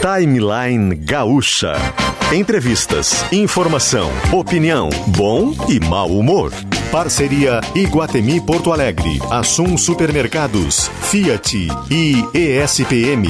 [0.00, 1.74] Timeline Gaúcha.
[2.32, 6.52] Entrevistas, informação, opinião, bom e mau humor.
[6.92, 13.28] Parceria Iguatemi Porto Alegre, Assum Supermercados, Fiat e ESPM.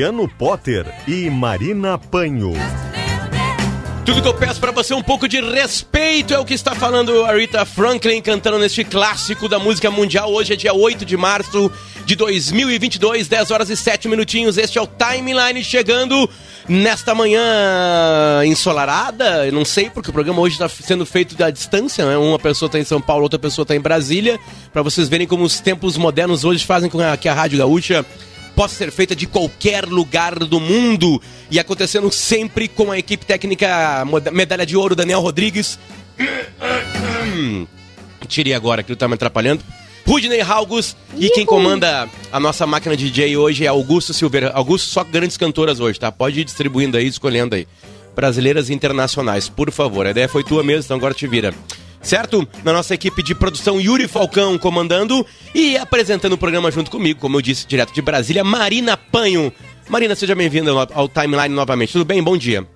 [0.00, 2.54] Luciano Potter e Marina Panho.
[4.06, 6.74] Tudo que eu peço para você é um pouco de respeito é o que está
[6.74, 10.32] falando a Rita Franklin cantando neste clássico da música mundial.
[10.32, 11.70] Hoje é dia 8 de março
[12.06, 14.56] de 2022, 10 horas e 7 minutinhos.
[14.56, 16.30] Este é o Timeline chegando
[16.66, 19.46] nesta manhã ensolarada.
[19.46, 22.16] Eu não sei porque o programa hoje está sendo feito à distância, né?
[22.16, 24.40] Uma pessoa está em São Paulo, outra pessoa está em Brasília,
[24.72, 28.06] para vocês verem como os tempos modernos hoje fazem com que a Rádio Gaúcha
[28.60, 31.18] possa ser feita de qualquer lugar do mundo
[31.50, 35.78] e acontecendo sempre com a equipe técnica medalha de ouro Daniel Rodrigues.
[38.28, 39.64] Tirei agora que ele tá me atrapalhando.
[40.06, 44.50] Rudney Halgus e quem comanda a nossa máquina de DJ hoje é Augusto Silveira.
[44.50, 46.12] Augusto, só grandes cantoras hoje, tá?
[46.12, 47.66] Pode ir distribuindo aí, escolhendo aí.
[48.14, 50.06] Brasileiras e internacionais, por favor.
[50.06, 51.54] A ideia foi tua mesmo, então agora te vira
[52.02, 52.46] certo?
[52.64, 57.36] Na nossa equipe de produção, Yuri Falcão comandando e apresentando o programa junto comigo, como
[57.36, 59.52] eu disse, direto de Brasília, Marina Panho.
[59.88, 61.92] Marina, seja bem-vinda ao Timeline novamente.
[61.92, 62.22] Tudo bem?
[62.22, 62.66] Bom dia.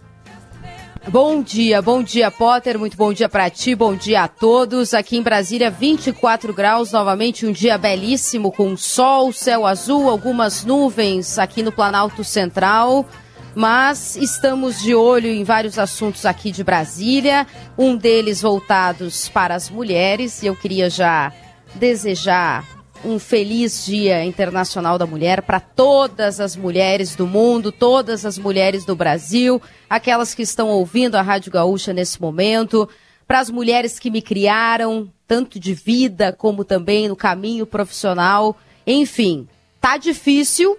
[1.06, 4.94] Bom dia, bom dia Potter, muito bom dia para ti, bom dia a todos.
[4.94, 11.38] Aqui em Brasília, 24 graus, novamente um dia belíssimo com sol, céu azul, algumas nuvens
[11.38, 13.06] aqui no Planalto Central
[13.54, 17.46] mas estamos de olho em vários assuntos aqui de Brasília,
[17.78, 21.32] um deles voltados para as mulheres, e eu queria já
[21.74, 22.64] desejar
[23.04, 28.84] um feliz Dia Internacional da Mulher para todas as mulheres do mundo, todas as mulheres
[28.84, 32.88] do Brasil, aquelas que estão ouvindo a Rádio Gaúcha nesse momento,
[33.26, 38.56] para as mulheres que me criaram, tanto de vida como também no caminho profissional.
[38.86, 39.46] Enfim,
[39.80, 40.78] tá difícil,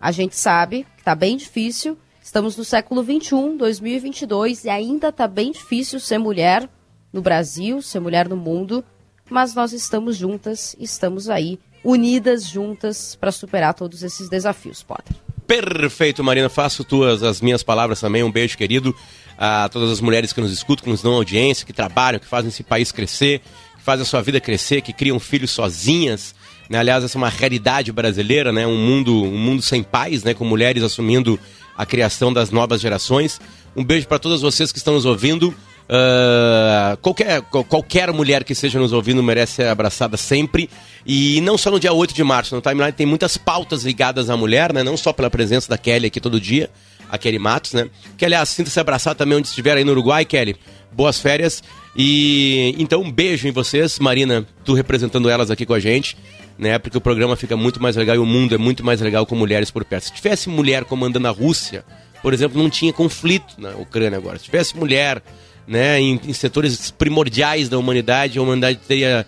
[0.00, 1.96] a gente sabe que tá bem difícil,
[2.30, 6.70] Estamos no século 21, 2022, e ainda está bem difícil ser mulher
[7.12, 8.84] no Brasil, ser mulher no mundo,
[9.28, 15.16] mas nós estamos juntas, estamos aí, unidas juntas para superar todos esses desafios, Potter.
[15.44, 16.48] Perfeito, Marina.
[16.48, 18.22] Faço tuas as minhas palavras também.
[18.22, 18.94] Um beijo, querido,
[19.36, 22.50] a todas as mulheres que nos escutam, que nos dão audiência, que trabalham, que fazem
[22.50, 23.40] esse país crescer,
[23.76, 26.32] que fazem a sua vida crescer, que criam filhos sozinhas.
[26.68, 26.78] Né?
[26.78, 28.64] Aliás, essa é uma realidade brasileira, né?
[28.64, 30.32] Um mundo, um mundo sem pais, né?
[30.32, 31.36] Com mulheres assumindo
[31.76, 33.40] a criação das novas gerações.
[33.76, 35.54] Um beijo para todas vocês que estão nos ouvindo.
[35.90, 40.70] Uh, qualquer, qualquer mulher que esteja nos ouvindo merece ser abraçada sempre.
[41.04, 44.36] E não só no dia 8 de março, no timeline tem muitas pautas ligadas à
[44.36, 44.84] mulher, né?
[44.84, 46.70] Não só pela presença da Kelly aqui todo dia,
[47.10, 47.90] a Kelly Matos, né?
[48.16, 50.54] Que aliás, sinta-se abraçar também onde estiver aí no Uruguai, Kelly.
[50.92, 51.62] Boas férias.
[51.96, 56.16] E então um beijo em vocês, Marina, tu representando elas aqui com a gente
[56.60, 56.78] né?
[56.78, 59.34] Porque o programa fica muito mais legal e o mundo é muito mais legal com
[59.34, 60.04] mulheres por perto.
[60.04, 61.82] Se tivesse mulher comandando a Rússia,
[62.22, 64.38] por exemplo, não tinha conflito na Ucrânia agora.
[64.38, 65.22] Se tivesse mulher,
[65.66, 69.26] né, em, em setores primordiais da humanidade, a humanidade teria,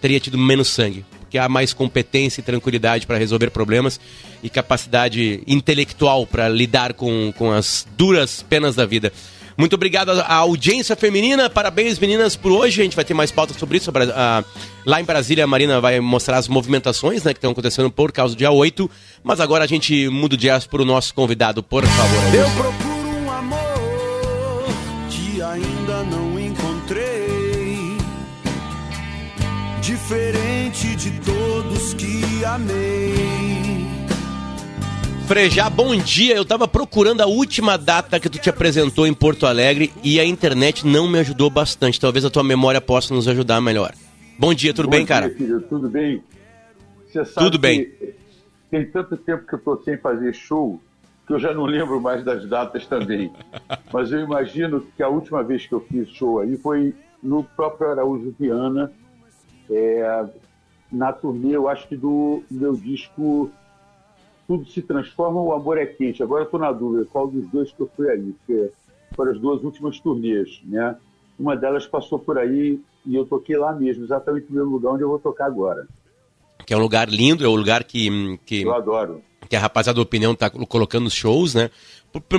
[0.00, 1.04] teria tido menos sangue.
[1.20, 4.00] Porque há mais competência e tranquilidade para resolver problemas
[4.42, 9.12] e capacidade intelectual para lidar com, com as duras penas da vida.
[9.56, 11.48] Muito obrigado à audiência feminina.
[11.48, 12.80] Parabéns, meninas, por hoje.
[12.80, 13.92] A gente vai ter mais pautas sobre isso.
[14.84, 18.34] lá em Brasília, a Marina vai mostrar as movimentações né, que estão acontecendo por causa
[18.34, 18.90] do dia 8.
[19.22, 22.34] Mas agora a gente muda o jazz para o nosso convidado, por favor.
[22.34, 24.64] Eu procuro um amor
[25.08, 27.96] que ainda não encontrei.
[29.80, 33.43] Diferente de todos que amei.
[35.26, 36.36] Frejá, bom dia.
[36.36, 40.24] Eu tava procurando a última data que tu te apresentou em Porto Alegre e a
[40.24, 41.98] internet não me ajudou bastante.
[41.98, 43.94] Talvez a tua memória possa nos ajudar melhor.
[44.38, 45.30] Bom dia, tudo bom bem, dia, cara?
[45.30, 46.22] Filho, tudo bem?
[47.06, 47.90] Você sabe tudo bem.
[48.70, 50.78] Tem tanto tempo que eu tô sem fazer show
[51.26, 53.32] que eu já não lembro mais das datas também.
[53.90, 57.90] Mas eu imagino que a última vez que eu fiz show aí foi no próprio
[57.90, 58.92] Araújo Viana,
[59.70, 60.26] é,
[60.92, 63.50] na turnê, eu acho que do meu disco
[64.46, 66.22] tudo se transforma, o amor é quente.
[66.22, 68.70] Agora eu estou na dúvida qual dos dois que eu fui ali, porque
[69.14, 70.96] foram as duas últimas turnês, né?
[71.38, 75.02] Uma delas passou por aí e eu toquei lá mesmo, exatamente no mesmo lugar onde
[75.02, 75.86] eu vou tocar agora.
[76.64, 78.38] Que é um lugar lindo, é um lugar que.
[78.46, 79.22] que eu adoro.
[79.48, 81.70] Que a rapaziada da opinião está colocando nos shows, né?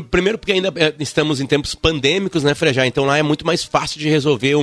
[0.09, 2.87] Primeiro porque ainda é, estamos em tempos pandêmicos, né, Frejá?
[2.87, 4.55] Então lá é muito mais fácil de resolver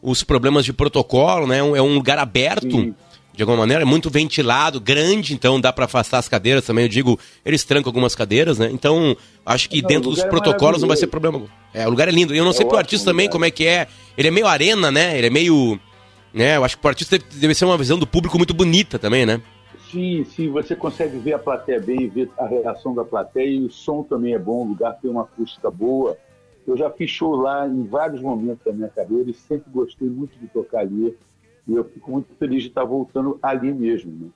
[0.00, 1.58] os problemas de protocolo, né?
[1.58, 2.70] É um lugar aberto.
[2.70, 2.94] Sim
[3.34, 6.84] de alguma maneira, é muito ventilado, grande, então dá para afastar as cadeiras também.
[6.84, 8.68] Eu digo, eles trancam algumas cadeiras, né?
[8.70, 11.42] Então, acho que não, dentro dos é protocolos é não vai ser problema.
[11.72, 12.34] É, o lugar é lindo.
[12.34, 13.32] Eu não é sei pro artista também lugar.
[13.32, 13.88] como é que é.
[14.18, 15.16] Ele é meio arena, né?
[15.16, 15.80] Ele é meio.
[16.32, 16.56] Né?
[16.56, 19.24] Eu acho que o artista deve, deve ser uma visão do público muito bonita também,
[19.24, 19.40] né?
[19.90, 23.70] Sim, sim, você consegue ver a plateia bem, ver a reação da plateia e o
[23.70, 26.16] som também é bom, o lugar tem uma acústica boa.
[26.66, 30.38] Eu já fiz show lá em vários momentos da minha carreira e sempre gostei muito
[30.38, 31.14] de tocar ali.
[31.68, 34.10] E eu fico muito feliz de estar voltando ali mesmo.
[34.10, 34.28] Né?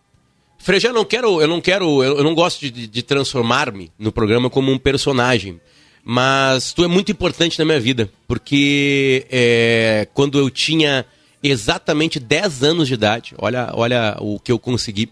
[0.58, 4.72] Frejá, não quero, eu não quero, eu não gosto de, de transformar-me no programa como
[4.72, 5.60] um personagem,
[6.04, 11.04] mas tu é muito importante na minha vida, porque é, quando eu tinha
[11.42, 15.10] exatamente 10 anos de idade, olha, olha o que eu consegui.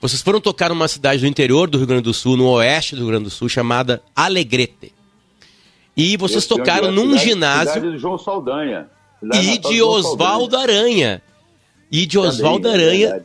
[0.00, 3.02] Vocês foram tocar numa cidade do interior do Rio Grande do Sul, no oeste do
[3.02, 4.92] Rio Grande do Sul, chamada Alegrete.
[5.96, 7.74] E vocês tocaram num cidade, ginásio.
[7.74, 8.88] Cidade de João Saldanha.
[9.34, 11.22] E de Oswaldo Aranha
[11.92, 13.22] e de Oswaldo é Aranha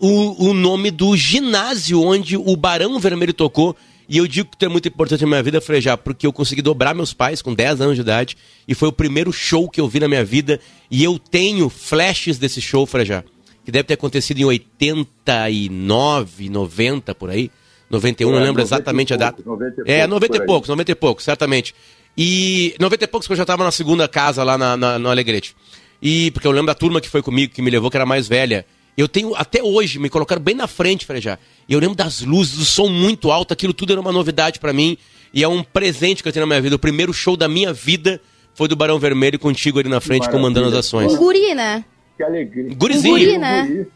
[0.00, 3.76] o, o nome do ginásio onde o Barão Vermelho tocou.
[4.08, 6.94] E eu digo que é muito importante na minha vida, Frejar, porque eu consegui dobrar
[6.94, 8.36] meus pais com 10 anos de idade
[8.66, 10.58] e foi o primeiro show que eu vi na minha vida.
[10.90, 13.24] E eu tenho flashes desse show, Frejar,
[13.64, 17.50] que deve ter acontecido em 89, 90 por aí.
[17.90, 19.42] 91, é, não lembro exatamente poucos, a data.
[19.44, 21.74] 90 é, 90 e poucos, 90 e poucos, certamente.
[22.16, 25.10] E 90 e poucos que eu já estava na segunda casa lá na, na, no
[25.10, 25.54] Alegrete.
[26.00, 28.28] E porque eu lembro da turma que foi comigo, que me levou, que era mais
[28.28, 28.64] velha.
[28.96, 31.38] Eu tenho, até hoje, me colocaram bem na frente, Frejá.
[31.68, 34.72] E eu lembro das luzes, do som muito alto, aquilo tudo era uma novidade para
[34.72, 34.98] mim.
[35.32, 36.74] E é um presente que eu tenho na minha vida.
[36.74, 38.20] O primeiro show da minha vida
[38.54, 41.12] foi do Barão Vermelho contigo ali na frente, comandando as ações.
[41.12, 41.84] Um guri, né?
[42.16, 42.74] Que alegria.
[42.74, 43.14] Gurizinho.
[43.14, 43.86] Um guri, né?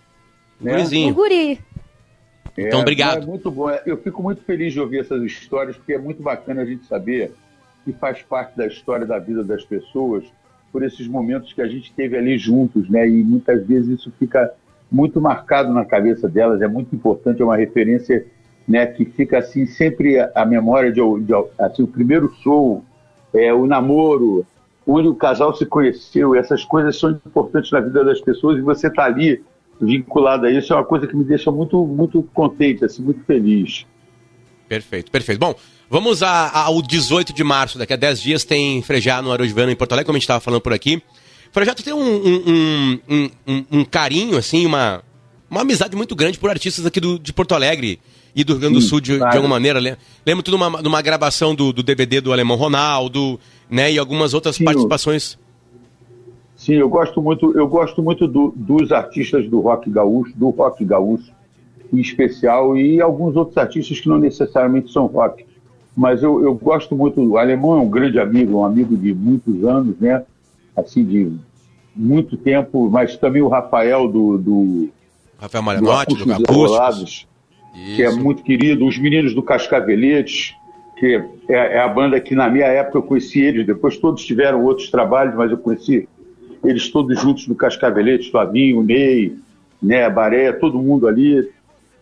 [0.60, 0.72] né?
[0.72, 1.08] Gurizinho.
[1.08, 1.60] Um guri.
[2.56, 3.22] Então, é, obrigado.
[3.22, 3.70] É muito bom.
[3.84, 7.32] Eu fico muito feliz de ouvir essas histórias, porque é muito bacana a gente saber
[7.84, 10.24] que faz parte da história da vida das pessoas
[10.72, 13.06] por esses momentos que a gente teve ali juntos, né?
[13.06, 14.50] E muitas vezes isso fica
[14.90, 18.26] muito marcado na cabeça delas, é muito importante, é uma referência,
[18.66, 18.86] né?
[18.86, 22.82] Que fica assim sempre a memória de, de assim o primeiro show,
[23.34, 24.46] é, o namoro,
[24.86, 28.88] onde o casal se conheceu, essas coisas são importantes na vida das pessoas e você
[28.88, 29.42] está ali
[29.80, 33.86] vinculado a isso é uma coisa que me deixa muito muito contente, assim, muito feliz.
[34.68, 35.38] Perfeito, perfeito.
[35.38, 35.54] Bom,
[35.92, 39.76] Vamos a, ao 18 de março, daqui a 10 dias tem Frejá no Arojoviano em
[39.76, 41.02] Porto Alegre, como a gente estava falando por aqui.
[41.52, 43.00] Frejá, tu tem um, um,
[43.46, 45.02] um, um, carinho, assim, uma,
[45.50, 48.00] uma amizade muito grande por artistas aqui do, de Porto Alegre
[48.34, 49.32] e do Rio Grande do Sul, de, claro.
[49.32, 49.98] de alguma maneira.
[50.24, 53.38] Lembro tudo numa, numa gravação do, do DVD do Alemão Ronaldo,
[53.68, 55.38] né, e algumas outras Sim, participações.
[56.56, 60.86] Sim, eu gosto muito, eu gosto muito do, dos artistas do rock gaúcho, do rock
[60.86, 61.30] gaúcho
[61.92, 65.51] em especial, e alguns outros artistas que não necessariamente são rock
[65.96, 67.20] mas eu, eu gosto muito.
[67.20, 70.24] O alemão é um grande amigo, um amigo de muitos anos, né?
[70.76, 71.32] Assim, de
[71.94, 74.38] muito tempo, mas também o Rafael do.
[74.38, 74.88] do
[75.38, 77.26] Rafael Marinotti, do, do Capuscos.
[77.74, 78.86] Que é muito querido.
[78.86, 80.54] Os meninos do Cascaveletes,
[80.98, 84.62] que é, é, a banda que na minha época eu conheci eles, depois todos tiveram
[84.64, 86.08] outros trabalhos, mas eu conheci
[86.62, 89.36] eles todos juntos do Cascaveletes, Flavinho, Ney,
[89.82, 91.50] né, Baré, todo mundo ali.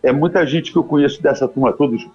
[0.03, 2.07] É muita gente que eu conheço dessa turma, todos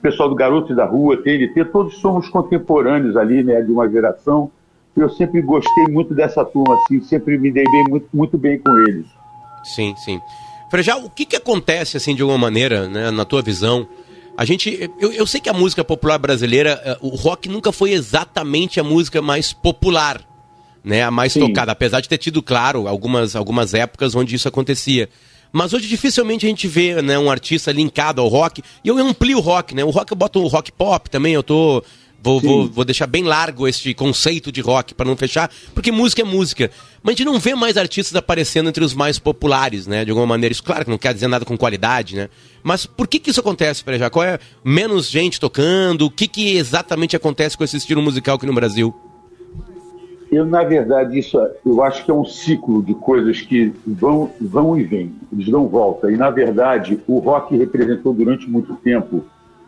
[0.00, 4.50] pessoal do Garotos da Rua, TNT, todos somos contemporâneos ali, né, de uma geração.
[4.96, 8.76] Eu sempre gostei muito dessa turma, assim, sempre me dei bem, muito, muito bem com
[8.80, 9.06] eles.
[9.62, 10.20] Sim, sim.
[10.70, 13.86] Frejá, o que, que acontece, assim, de alguma maneira, né, na tua visão?
[14.36, 17.92] A gente, eu, eu sei que a música popular brasileira, eh, o rock nunca foi
[17.92, 20.20] exatamente a música mais popular,
[20.82, 21.40] né, a mais Sim.
[21.40, 25.08] tocada, apesar de ter tido, claro, algumas, algumas épocas onde isso acontecia.
[25.52, 28.62] Mas hoje dificilmente a gente vê né, um artista linkado ao rock.
[28.84, 29.84] E eu amplio o rock, né?
[29.84, 31.82] O rock eu boto o rock pop também, eu tô.
[32.22, 36.20] Vou, vou, vou, deixar bem largo este conceito de rock para não fechar, porque música
[36.20, 36.70] é música.
[37.02, 40.04] Mas a gente não vê mais artistas aparecendo entre os mais populares, né?
[40.04, 40.52] De alguma maneira.
[40.52, 42.28] Isso, claro, que não quer dizer nada com qualidade, né?
[42.62, 44.10] Mas por que, que isso acontece, Frejá?
[44.10, 46.02] Qual é menos gente tocando?
[46.02, 48.94] O que, que exatamente acontece com esse estilo musical aqui no Brasil?
[50.30, 54.78] Eu, na verdade, isso eu acho que é um ciclo de coisas que vão, vão
[54.78, 56.10] e vêm, eles dão volta.
[56.10, 59.24] E, na verdade, o rock representou durante muito tempo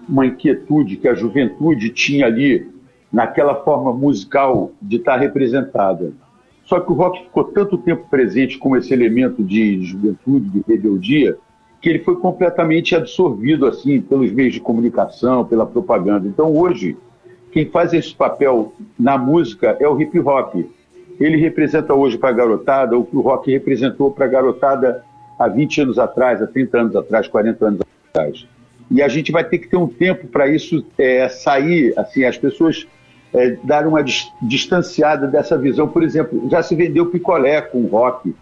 [0.08, 2.70] uma inquietude que a juventude tinha ali
[3.12, 6.12] naquela forma musical de estar representada.
[6.64, 11.36] Só que o rock ficou tanto tempo presente como esse elemento de juventude, de rebeldia,
[11.80, 16.28] que ele foi completamente absorvido assim pelos meios de comunicação, pela propaganda.
[16.28, 16.96] Então hoje
[17.52, 20.54] quem faz esse papel na música é o hip hop.
[21.20, 25.04] Ele representa hoje para a garotada o que o rock representou para a garotada
[25.38, 28.46] há 20 anos atrás, há 30 anos atrás, 40 anos atrás.
[28.90, 32.38] E a gente vai ter que ter um tempo para isso é, sair, assim, as
[32.38, 32.86] pessoas
[33.32, 34.02] é, darem uma
[34.40, 35.86] distanciada dessa visão.
[35.86, 38.34] Por exemplo, já se vendeu picolé com rock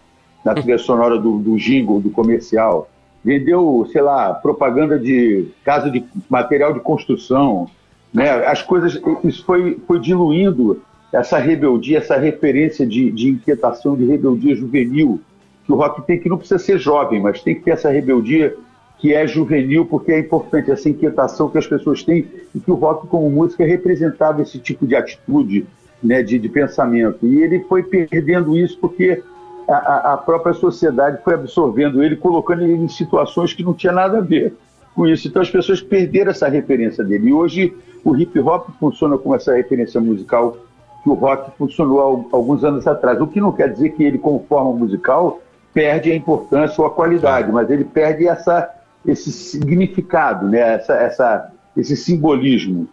[0.43, 2.89] na trilha sonora do, do jingle, do comercial.
[3.23, 7.69] Vendeu, sei lá, propaganda de casa de material de construção.
[8.13, 8.29] Né?
[8.45, 10.81] As coisas, isso foi, foi diluindo
[11.13, 15.19] essa rebeldia, essa referência de, de inquietação, de rebeldia juvenil
[15.65, 18.55] que o rock tem, que não precisa ser jovem, mas tem que ter essa rebeldia
[18.97, 22.75] que é juvenil, porque é importante essa inquietação que as pessoas têm e que o
[22.75, 25.65] rock como música representava esse tipo de atitude,
[26.03, 27.25] né, de, de pensamento.
[27.25, 29.23] E ele foi perdendo isso porque
[29.67, 34.19] a, a, própria sociedade foi absorvendo ele, colocando ele em situações que não tinha nada
[34.19, 34.53] a ver
[34.95, 35.27] com isso.
[35.27, 37.29] Então as pessoas perderam essa referência dele.
[37.29, 40.57] E hoje o hip hop funciona como essa referência musical
[41.03, 41.99] que o rock funcionou
[42.31, 43.19] há alguns anos atrás.
[43.19, 45.41] O que não quer dizer que ele, como forma musical,
[45.73, 48.69] perde a importância ou a qualidade, mas ele perde essa,
[49.05, 50.75] esse significado, né?
[50.75, 52.87] essa, essa, esse simbolismo.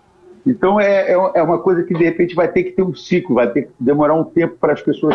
[0.46, 3.34] Então é, é, é uma coisa que de repente vai ter que ter um ciclo,
[3.34, 5.14] vai ter que demorar um tempo para as pessoas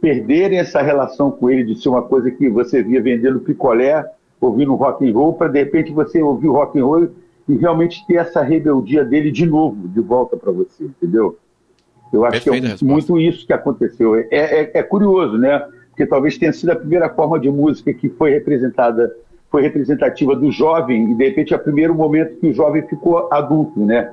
[0.00, 4.04] perderem essa relação com ele de ser uma coisa que você via vendendo picolé,
[4.40, 7.08] ouvindo rock and roll, para de repente você ouvir o rock and roll
[7.48, 11.38] e realmente ter essa rebeldia dele de novo, de volta para você, entendeu?
[12.12, 14.14] Eu acho Perfeita que é muito isso que aconteceu.
[14.16, 15.66] É, é, é, curioso, né?
[15.90, 19.14] Porque talvez tenha sido a primeira forma de música que foi representada,
[19.50, 23.28] foi representativa do jovem, e de repente é o primeiro momento que o jovem ficou
[23.32, 24.12] adulto, né?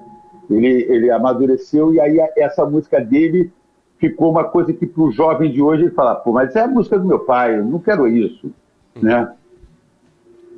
[0.50, 3.51] Ele, ele amadureceu e aí essa música dele
[3.98, 6.67] ficou uma coisa que para o jovem de hoje ele fala, pô, mas é a
[6.67, 8.51] música do meu pai, eu não quero isso,
[9.01, 9.32] né?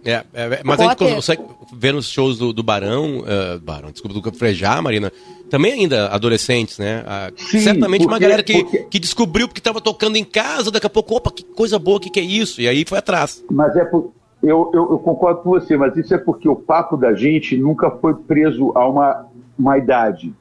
[0.08, 4.18] É, é, mas a gente consegue ver nos shows do, do Barão, uh, Barão, desculpa,
[4.18, 5.12] do Frejá, Marina,
[5.50, 7.04] também ainda adolescentes, né?
[7.04, 8.78] Uh, Sim, certamente porque, uma galera que, porque...
[8.90, 12.00] que descobriu porque estava tocando em casa, daqui a pouco, opa, que coisa boa, o
[12.00, 12.62] que, que é isso?
[12.62, 13.44] E aí foi atrás.
[13.52, 16.96] Mas é por, eu, eu, eu, concordo com você, mas isso é porque o papo
[16.96, 19.26] da gente nunca foi preso a uma,
[19.60, 20.34] uma idade,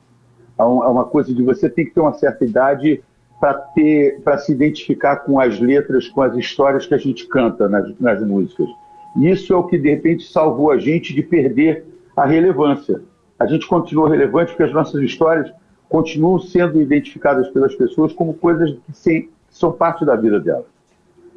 [0.56, 3.02] a, um, a uma coisa de você tem que ter uma certa idade
[3.40, 7.68] para ter para se identificar com as letras, com as histórias que a gente canta
[7.68, 8.68] nas, nas músicas.
[9.18, 11.84] Isso é o que, de repente, salvou a gente de perder
[12.16, 13.02] a relevância.
[13.38, 15.50] A gente continua relevante porque as nossas histórias
[15.88, 20.64] continuam sendo identificadas pelas pessoas como coisas que, que são parte da vida delas.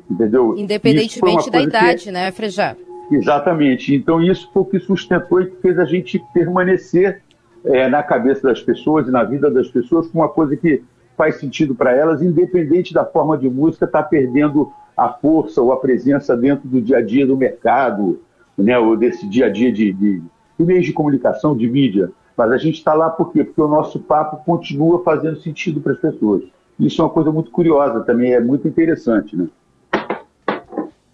[0.10, 0.58] Entendeu?
[0.58, 2.12] Independentemente da idade, que...
[2.12, 2.76] né, Frejá?
[3.12, 3.94] Exatamente.
[3.94, 7.22] Então, isso foi o que sustentou e que fez a gente permanecer
[7.66, 10.84] é, na cabeça das pessoas e na vida das pessoas com uma coisa que
[11.18, 15.78] faz sentido para elas, independente da forma de música, está perdendo a força ou a
[15.78, 18.22] presença dentro do dia a dia do mercado,
[18.58, 20.22] né, ou desse dia a dia de, de,
[20.60, 22.12] de meios de comunicação, de mídia.
[22.36, 23.44] Mas a gente está lá por quê?
[23.44, 26.44] Porque o nosso papo continua fazendo sentido para as pessoas.
[26.80, 29.48] Isso é uma coisa muito curiosa também, é muito interessante, né?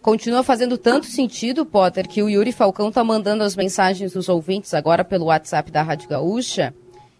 [0.01, 4.75] Continua fazendo tanto sentido, Potter, que o Yuri Falcão está mandando as mensagens dos ouvintes
[4.75, 6.75] agora pelo WhatsApp da Rádio Gaúcha.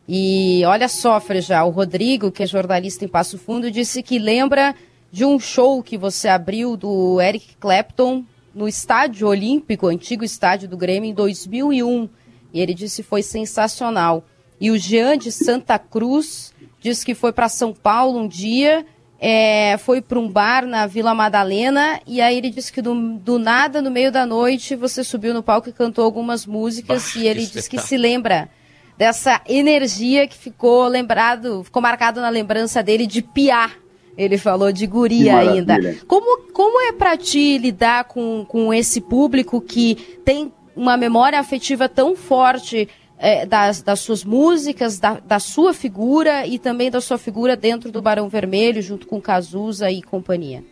[0.08, 4.76] E olha só, Freja, o Rodrigo, que é jornalista em Passo Fundo, disse que lembra
[5.16, 10.76] de um show que você abriu do Eric Clapton no Estádio Olímpico, antigo estádio do
[10.76, 12.10] Grêmio, em 2001.
[12.54, 14.26] E ele disse que foi sensacional.
[14.60, 18.86] E o Jean de Santa Cruz disse que foi para São Paulo um dia,
[19.18, 23.40] é, foi para um bar na Vila Madalena, e aí ele disse que do, do,
[23.40, 27.28] nada, no meio da noite, você subiu no palco e cantou algumas músicas, bah, e
[27.30, 28.50] ele disse que se lembra
[28.98, 33.85] dessa energia que ficou lembrado, ficou marcado na lembrança dele de piar
[34.18, 35.78] ele falou de guria ainda.
[36.08, 41.88] Como, como é para ti lidar com, com esse público que tem uma memória afetiva
[41.88, 47.18] tão forte é, das, das suas músicas, da, da sua figura e também da sua
[47.18, 50.64] figura dentro do Barão Vermelho, junto com Cazuza e companhia?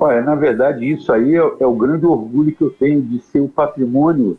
[0.00, 3.40] Olha, na verdade, isso aí é, é, o grande orgulho que eu tenho de ser
[3.40, 4.38] o patrimônio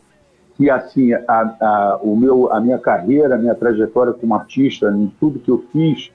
[0.56, 5.12] que, assim, a, a, o meu, a minha carreira, a minha trajetória como artista, em
[5.20, 6.10] tudo que eu fiz,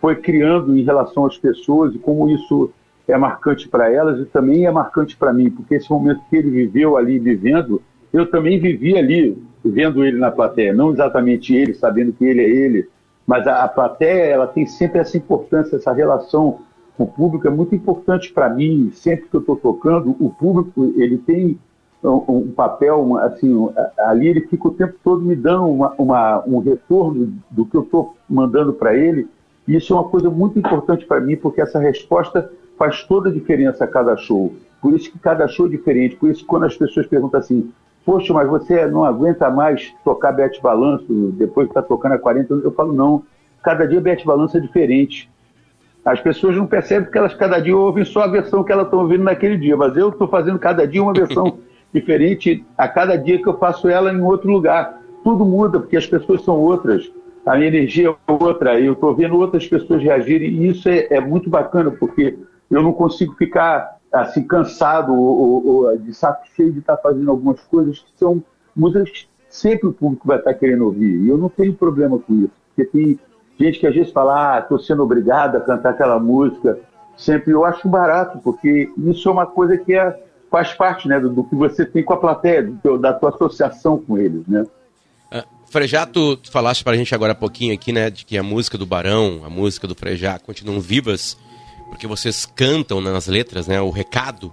[0.00, 2.70] foi criando em relação às pessoas e como isso
[3.06, 6.50] é marcante para elas e também é marcante para mim, porque esse momento que ele
[6.50, 12.12] viveu ali vivendo, eu também vivi ali vendo ele na plateia, não exatamente ele, sabendo
[12.12, 12.88] que ele é ele,
[13.26, 16.60] mas a, a plateia ela tem sempre essa importância, essa relação.
[16.96, 20.92] Com o público é muito importante para mim, sempre que eu estou tocando, o público
[20.96, 21.58] ele tem
[22.02, 26.58] um, um papel, assim, ali ele fica o tempo todo me dando uma, uma, um
[26.58, 29.28] retorno do que eu estou mandando para ele,
[29.68, 33.32] e isso é uma coisa muito importante para mim, porque essa resposta faz toda a
[33.32, 34.54] diferença a cada show.
[34.80, 36.16] Por isso que cada show é diferente.
[36.16, 37.70] Por isso que quando as pessoas perguntam assim,
[38.02, 42.54] poxa, mas você não aguenta mais tocar Bete Balanço depois que está tocando há 40
[42.54, 42.64] anos?
[42.64, 43.22] Eu falo, não.
[43.62, 45.30] Cada dia Bete Balanço é diferente.
[46.02, 49.00] As pessoas não percebem porque elas cada dia ouvem só a versão que elas estão
[49.00, 49.76] ouvindo naquele dia.
[49.76, 51.58] Mas eu estou fazendo cada dia uma versão
[51.92, 54.98] diferente a cada dia que eu faço ela em outro lugar.
[55.22, 57.10] Tudo muda porque as pessoas são outras.
[57.46, 58.78] A minha energia é outra.
[58.78, 62.38] Eu estou vendo outras pessoas reagirem e isso é, é muito bacana porque
[62.70, 67.60] eu não consigo ficar assim, cansado ou, ou, de saco cheio de estar fazendo algumas
[67.62, 68.42] coisas que são
[68.74, 71.22] músicas que sempre o público vai estar querendo ouvir.
[71.22, 73.18] E eu não tenho problema com isso, porque tem
[73.58, 76.78] gente que às vezes fala, ah, estou sendo obrigado a cantar aquela música.
[77.16, 81.28] Sempre eu acho barato, porque isso é uma coisa que é, faz parte né, do,
[81.28, 84.64] do que você tem com a plateia, do, da tua associação com eles, né?
[85.70, 88.42] Frejá, tu, tu falaste para a gente agora há pouquinho aqui, né, de que a
[88.42, 91.36] música do Barão, a música do Frejá continuam vivas
[91.88, 93.80] porque vocês cantam nas letras, né?
[93.80, 94.52] O recado,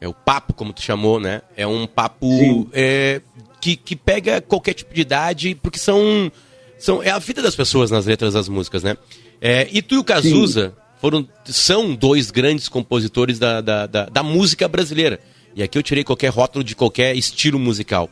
[0.00, 1.42] é o papo, como tu chamou, né?
[1.56, 3.22] É um papo é,
[3.60, 6.30] que, que pega qualquer tipo de idade, porque são,
[6.78, 8.96] são é a vida das pessoas nas letras das músicas, né?
[9.40, 14.22] É, e tu e o Cazuza foram, são dois grandes compositores da, da, da, da,
[14.22, 15.20] música brasileira.
[15.54, 18.08] E aqui eu tirei qualquer rótulo de qualquer estilo musical.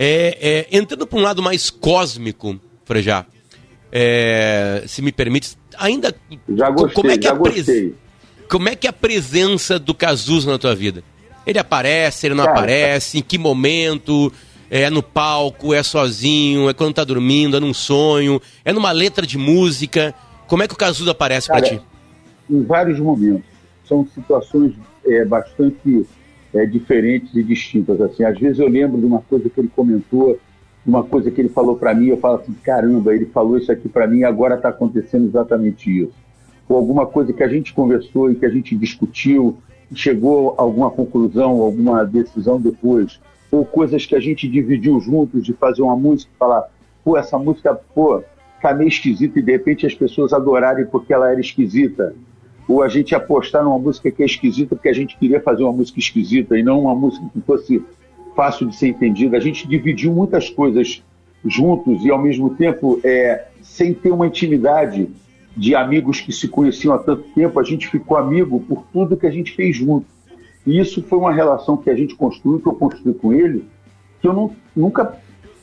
[0.00, 3.26] É, é entrando para um lado mais cósmico, Frejá,
[3.90, 6.14] é, se me permite, ainda.
[6.48, 7.94] Já gostei, como é que já a gostei.
[8.48, 11.02] Como é que é a presença do Cazuza na tua vida?
[11.46, 14.32] Ele aparece, ele não Cara, aparece, em que momento?
[14.70, 19.26] É no palco, é sozinho, é quando tá dormindo, é num sonho, é numa letra
[19.26, 20.14] de música.
[20.46, 21.80] Como é que o Cazuza aparece para ti?
[22.50, 23.44] Em vários momentos.
[23.86, 24.74] São situações
[25.06, 26.06] é, bastante
[26.54, 28.00] é, diferentes e distintas.
[28.00, 30.38] Assim, às vezes eu lembro de uma coisa que ele comentou
[30.88, 33.88] uma coisa que ele falou para mim, eu falo assim, caramba, ele falou isso aqui
[33.88, 36.14] para mim, agora está acontecendo exatamente isso.
[36.66, 39.58] Ou alguma coisa que a gente conversou e que a gente discutiu,
[39.94, 45.52] chegou a alguma conclusão, alguma decisão depois, ou coisas que a gente dividiu juntos de
[45.52, 46.68] fazer uma música e falar,
[47.04, 48.22] pô, essa música, pô,
[48.60, 52.14] tá meio esquisita e de repente as pessoas adorarem porque ela era esquisita.
[52.68, 55.72] Ou a gente apostar numa música que é esquisita porque a gente queria fazer uma
[55.72, 57.82] música esquisita e não uma música que fosse
[58.36, 59.36] fácil de ser entendida.
[59.36, 61.02] A gente dividiu muitas coisas
[61.44, 65.08] juntos e, ao mesmo tempo, é, sem ter uma intimidade
[65.56, 69.26] de amigos que se conheciam há tanto tempo, a gente ficou amigo por tudo que
[69.26, 70.06] a gente fez junto.
[70.64, 73.64] E isso foi uma relação que a gente construiu, que eu construí com ele,
[74.20, 75.16] que eu não, nunca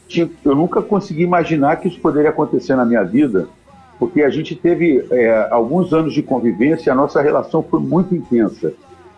[0.07, 3.47] tinha, eu nunca consegui imaginar que isso poderia acontecer na minha vida,
[3.99, 8.13] porque a gente teve é, alguns anos de convivência e a nossa relação foi muito
[8.15, 8.73] intensa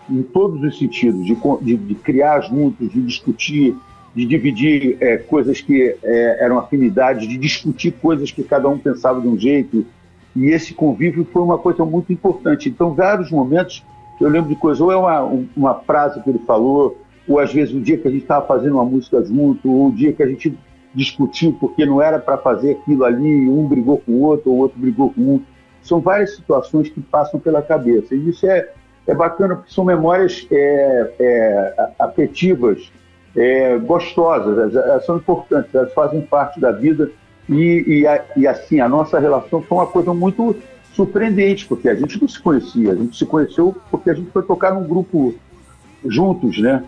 [0.10, 3.76] em todos os sentidos, de, de, de criar juntos, de discutir,
[4.16, 9.20] de dividir é, coisas que é, eram afinidades, de discutir coisas que cada um pensava
[9.20, 9.86] de um jeito.
[10.36, 12.70] E esse convívio foi uma coisa muito importante.
[12.70, 13.84] Então, vários momentos
[14.20, 15.22] eu lembro de coisas, ou é uma,
[15.56, 18.74] uma frase que ele falou, ou às vezes o dia que a gente estava fazendo
[18.74, 20.58] uma música junto, ou o dia que a gente
[20.98, 24.60] discutiu porque não era para fazer aquilo ali, um brigou com o outro, ou o
[24.62, 25.42] outro brigou com um.
[25.84, 28.16] São várias situações que passam pela cabeça.
[28.16, 28.68] E isso é,
[29.06, 32.92] é bacana porque são memórias é, é, afetivas,
[33.36, 37.12] é, gostosas, elas são importantes, elas fazem parte da vida
[37.48, 40.56] e, e, e, assim, a nossa relação foi uma coisa muito
[40.94, 44.42] surpreendente, porque a gente não se conhecia, a gente se conheceu porque a gente foi
[44.42, 45.36] tocar num grupo
[46.04, 46.84] juntos, né?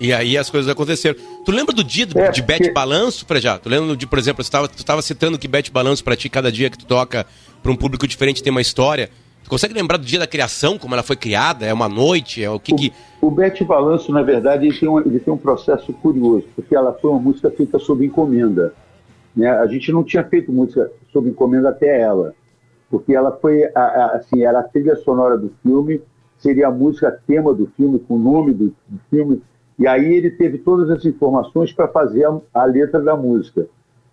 [0.00, 1.14] E aí as coisas aconteceram.
[1.44, 3.58] Tu lembra do dia é, de Bet Balanço, Frejá?
[3.58, 6.70] Tu lembra de, por exemplo, você estava citando que Bet Balanço para ti, cada dia
[6.70, 7.26] que tu toca
[7.62, 9.10] para um público diferente tem uma história.
[9.46, 11.66] Consegue lembrar do dia da criação, como ela foi criada?
[11.66, 12.42] É uma noite?
[12.42, 12.72] É o que.
[12.72, 12.92] O, que...
[13.20, 16.92] o Bete Balanço, na verdade, ele tem, um, ele tem um processo curioso, porque ela
[16.92, 18.72] foi uma música feita sob encomenda.
[19.34, 19.50] Né?
[19.50, 22.32] A gente não tinha feito música sob encomenda até ela,
[22.88, 26.00] porque ela foi, a, a, assim, era a trilha sonora do filme,
[26.38, 29.42] seria a música tema do filme, com o nome do, do filme,
[29.80, 33.66] e aí ele teve todas as informações para fazer a, a, letra da música.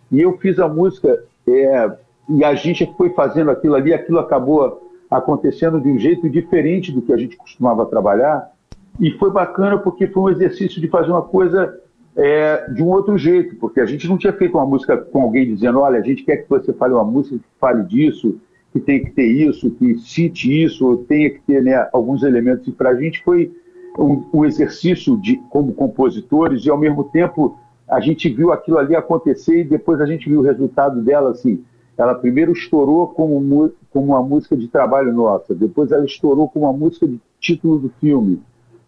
[0.10, 1.92] E eu fiz a música, é,
[2.30, 7.02] e a gente foi fazendo aquilo ali, aquilo acabou acontecendo de um jeito diferente do
[7.02, 8.50] que a gente costumava trabalhar.
[8.98, 11.78] E foi bacana porque foi um exercício de fazer uma coisa
[12.16, 15.54] é, de um outro jeito, porque a gente não tinha feito uma música com alguém
[15.54, 18.40] dizendo: olha, a gente quer que você fale uma música que fale disso,
[18.72, 22.66] que tem que ter isso, que cite isso, ou tenha que ter né, alguns elementos.
[22.70, 23.52] E para a gente foi
[23.98, 27.58] um, um exercício de, como compositores, e ao mesmo tempo
[27.88, 31.64] a gente viu aquilo ali acontecer e depois a gente viu o resultado dela assim
[31.98, 36.74] ela primeiro estourou como, como uma música de trabalho nossa, depois ela estourou como uma
[36.74, 38.40] música de título do filme,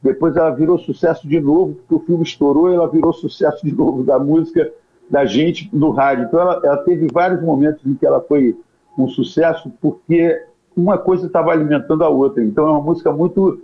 [0.02, 3.76] depois ela virou sucesso de novo, porque o filme estourou e ela virou sucesso de
[3.76, 4.72] novo da música
[5.10, 6.26] da gente no rádio.
[6.26, 8.56] Então ela, ela teve vários momentos em que ela foi
[8.98, 10.42] um sucesso, porque
[10.78, 12.44] uma coisa estava alimentando a outra.
[12.44, 13.62] Então é uma música muito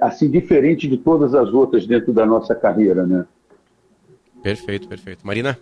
[0.00, 3.24] assim diferente de todas as outras dentro da nossa carreira, né?
[4.42, 5.26] Perfeito, perfeito.
[5.26, 5.58] Marina?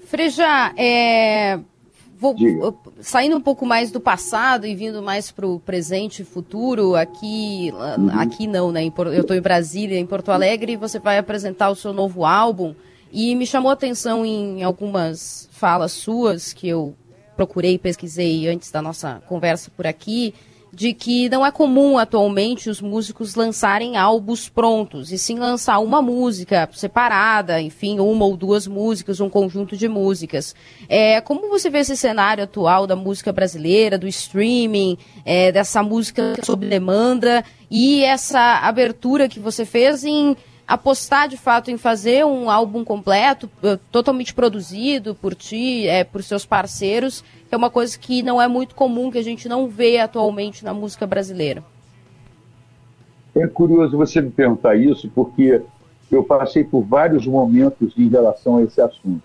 [0.00, 1.58] Freja, é,
[2.18, 2.34] vou,
[3.00, 7.72] saindo um pouco mais do passado e vindo mais para o presente e futuro, aqui,
[7.72, 8.10] uhum.
[8.18, 8.82] aqui não, né?
[8.84, 12.74] Eu estou em Brasília, em Porto Alegre, e você vai apresentar o seu novo álbum.
[13.12, 16.94] E me chamou a atenção em algumas falas suas que eu
[17.36, 20.34] procurei e pesquisei antes da nossa conversa por aqui,
[20.78, 26.00] de que não é comum atualmente os músicos lançarem álbuns prontos, e sim lançar uma
[26.00, 30.54] música separada, enfim, uma ou duas músicas, um conjunto de músicas.
[30.88, 36.34] É, como você vê esse cenário atual da música brasileira, do streaming, é, dessa música
[36.44, 40.36] sob demanda e essa abertura que você fez em
[40.68, 46.22] apostar de fato em fazer um álbum completo, eh, totalmente produzido por ti, é, por
[46.22, 49.66] seus parceiros, que é uma coisa que não é muito comum, que a gente não
[49.66, 51.64] vê atualmente na música brasileira.
[53.34, 55.62] É curioso você me perguntar isso, porque
[56.12, 59.22] eu passei por vários momentos em relação a esse assunto.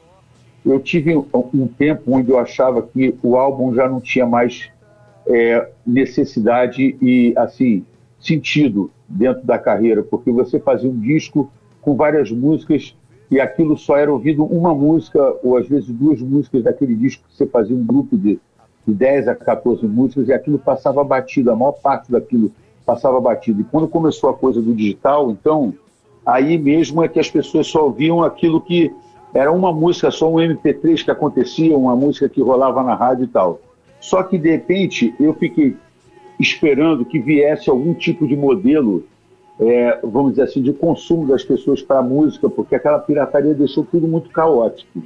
[0.65, 4.69] Eu tive um tempo onde eu achava que o álbum já não tinha mais
[5.27, 7.85] é, necessidade e assim
[8.23, 12.95] sentido dentro da carreira, porque você fazia um disco com várias músicas
[13.29, 17.35] e aquilo só era ouvido uma música, ou às vezes duas músicas daquele disco, que
[17.35, 18.39] você fazia um grupo de,
[18.87, 22.51] de 10 a 14 músicas e aquilo passava batido, a maior parte daquilo
[22.85, 23.61] passava batido.
[23.61, 25.73] E quando começou a coisa do digital, então,
[26.25, 28.93] aí mesmo é que as pessoas só ouviam aquilo que
[29.33, 33.27] era uma música, só um MP3 que acontecia, uma música que rolava na rádio e
[33.27, 33.59] tal.
[33.99, 35.75] Só que, de repente, eu fiquei
[36.39, 39.05] esperando que viesse algum tipo de modelo,
[39.59, 43.85] é, vamos dizer assim, de consumo das pessoas para a música, porque aquela pirataria deixou
[43.85, 45.03] tudo muito caótico.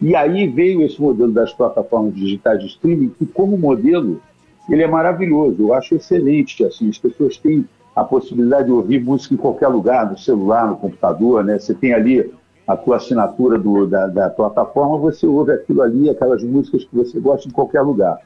[0.00, 4.20] E aí veio esse modelo das plataformas digitais de streaming, que como modelo,
[4.68, 9.34] ele é maravilhoso, eu acho excelente, assim, as pessoas têm a possibilidade de ouvir música
[9.34, 11.58] em qualquer lugar, no celular, no computador, né?
[11.58, 12.32] Você tem ali
[12.66, 17.20] a tua assinatura do, da, da plataforma, você ouve aquilo ali, aquelas músicas que você
[17.20, 18.18] gosta em qualquer lugar.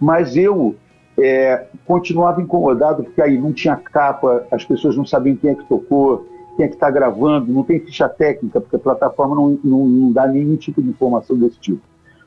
[0.00, 0.76] Mas eu
[1.18, 5.64] é, continuava incomodado porque aí não tinha capa, as pessoas não sabiam quem é que
[5.64, 9.86] tocou, quem é que está gravando, não tem ficha técnica, porque a plataforma não, não,
[9.86, 11.80] não, dá nenhum tipo de informação desse tipo.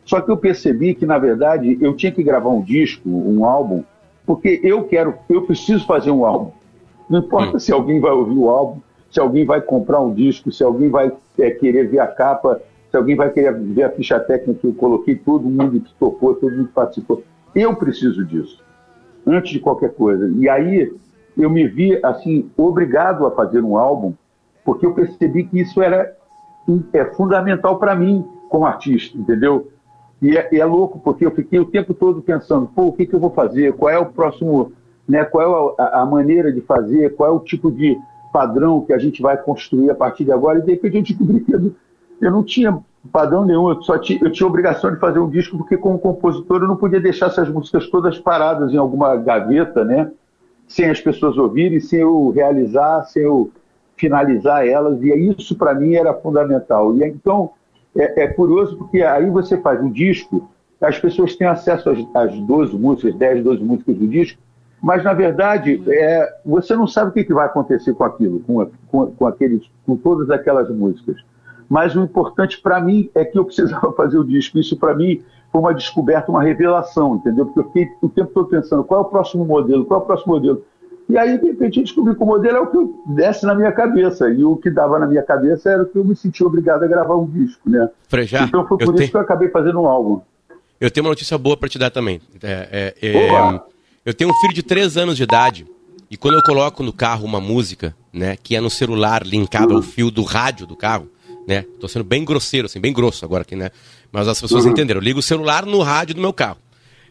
[0.04, 3.84] Só que eu percebi que, na verdade, eu tinha que gravar um disco, um álbum,
[4.26, 6.52] porque eu quero, eu preciso fazer um álbum.
[7.10, 7.60] Não importa hum.
[7.60, 11.12] se alguém vai ouvir o álbum, se alguém vai comprar um disco, se alguém vai
[11.40, 14.74] é, querer ver a capa, se alguém vai querer ver a ficha técnica que eu
[14.74, 17.24] coloquei, todo mundo que tocou, todo mundo que participou.
[17.56, 18.65] Eu preciso disso
[19.26, 20.32] antes de qualquer coisa.
[20.38, 20.94] E aí
[21.38, 24.14] eu me vi assim obrigado a fazer um álbum,
[24.64, 26.16] porque eu percebi que isso era
[26.94, 29.72] é fundamental para mim como artista, entendeu?
[30.22, 33.14] E é, é, louco porque eu fiquei o tempo todo pensando, pô, o que, que
[33.14, 33.74] eu vou fazer?
[33.74, 34.72] Qual é o próximo,
[35.08, 35.24] né?
[35.24, 37.16] Qual é a, a maneira de fazer?
[37.16, 37.98] Qual é o tipo de
[38.34, 40.60] padrão que a gente vai construir a partir de agora?
[40.60, 41.54] E de repente eu descobri que
[42.22, 42.78] eu não tinha
[43.12, 46.62] padrão nenhum, eu, só tinha, eu tinha obrigação de fazer um disco, porque como compositor
[46.62, 50.12] eu não podia deixar essas músicas todas paradas em alguma gaveta, né?
[50.68, 53.52] Sem as pessoas ouvirem, sem eu realizar, sem eu
[53.96, 56.96] finalizar elas, e isso para mim era fundamental.
[56.96, 57.52] E então
[57.96, 60.50] é, é, curioso porque aí você faz um disco,
[60.82, 64.40] as pessoas têm acesso às, às 12 músicas, 10, 12 músicas do disco,
[64.82, 68.70] mas na verdade é, você não sabe o que, que vai acontecer com aquilo, com,
[68.88, 71.16] com, com, aqueles, com todas aquelas músicas
[71.70, 74.60] mas o importante para mim é que eu precisava fazer o disco.
[74.60, 77.46] Isso para mim foi uma descoberta, uma revelação, entendeu?
[77.46, 80.06] Porque eu fiquei o tempo todo pensando qual é o próximo modelo, qual é o
[80.06, 80.64] próximo modelo.
[81.08, 83.72] E aí, de repente, eu descobri que o modelo é o que desce na minha
[83.72, 84.28] cabeça.
[84.30, 87.16] E o que dava na minha cabeça era que eu me sentia obrigado a gravar
[87.16, 87.88] um disco, né?
[88.08, 89.12] Frejá, então foi por isso tenho...
[89.12, 90.22] que eu acabei fazendo um álbum.
[90.82, 92.20] Eu tenho uma notícia boa para te dar também.
[92.42, 93.62] É, é, é,
[94.04, 95.66] eu tenho um filho de 3 anos de idade.
[96.10, 99.82] E quando eu coloco no carro uma música, né, que é no celular linkado ao
[99.82, 101.08] fio do rádio do carro,
[101.48, 101.66] né?
[101.80, 103.72] Tô sendo bem grosseiro, assim, bem grosso agora aqui, né?
[104.12, 104.72] Mas as pessoas uhum.
[104.72, 105.00] entenderam.
[105.00, 106.58] Eu ligo o celular no rádio do meu carro.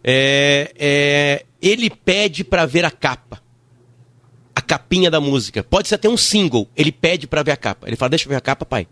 [0.02, 3.42] É, é, ele pede para ver a capa.
[4.54, 5.62] A capinha da música.
[5.62, 6.68] Pode ser até um single.
[6.76, 7.86] Ele pede para ver a capa.
[7.86, 8.86] Ele fala, deixa eu ver a capa, pai.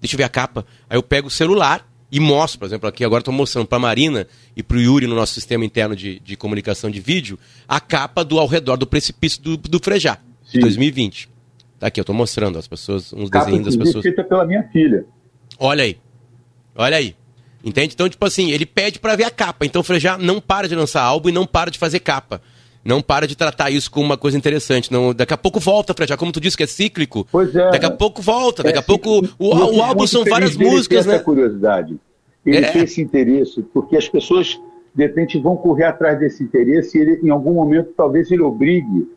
[0.00, 0.64] Deixa eu ver a capa.
[0.88, 4.26] Aí eu pego o celular e mostro, por exemplo, aqui agora estou mostrando para Marina
[4.56, 8.24] e para o Yuri no nosso sistema interno de, de comunicação de vídeo a capa
[8.24, 10.18] do Ao Redor do Precipício do, do Frejá,
[10.50, 11.28] de 2020.
[11.80, 14.02] Tá aqui, eu tô mostrando as pessoas, uns Capa desenhos das pessoas.
[14.02, 15.06] feita pela minha filha.
[15.58, 15.96] Olha aí.
[16.76, 17.16] Olha aí.
[17.64, 17.94] Entende?
[17.94, 19.64] Então, tipo assim, ele pede para ver a capa.
[19.64, 22.42] Então o Frejá não para de lançar álbum e não para de fazer capa.
[22.84, 24.92] Não para de tratar isso como uma coisa interessante.
[24.92, 26.18] Não, daqui a pouco volta, Frejá.
[26.18, 27.26] Como tu disse que é cíclico.
[27.32, 27.70] Pois é.
[27.70, 28.62] Daqui a pouco volta.
[28.62, 29.26] Daqui é a pouco.
[29.38, 31.14] O, o álbum são várias músicas, né?
[31.14, 31.98] Essa curiosidade.
[32.44, 32.72] Ele é.
[32.72, 34.58] tem esse interesse, porque as pessoas,
[34.94, 39.08] de repente, vão correr atrás desse interesse e ele, em algum momento, talvez ele obrigue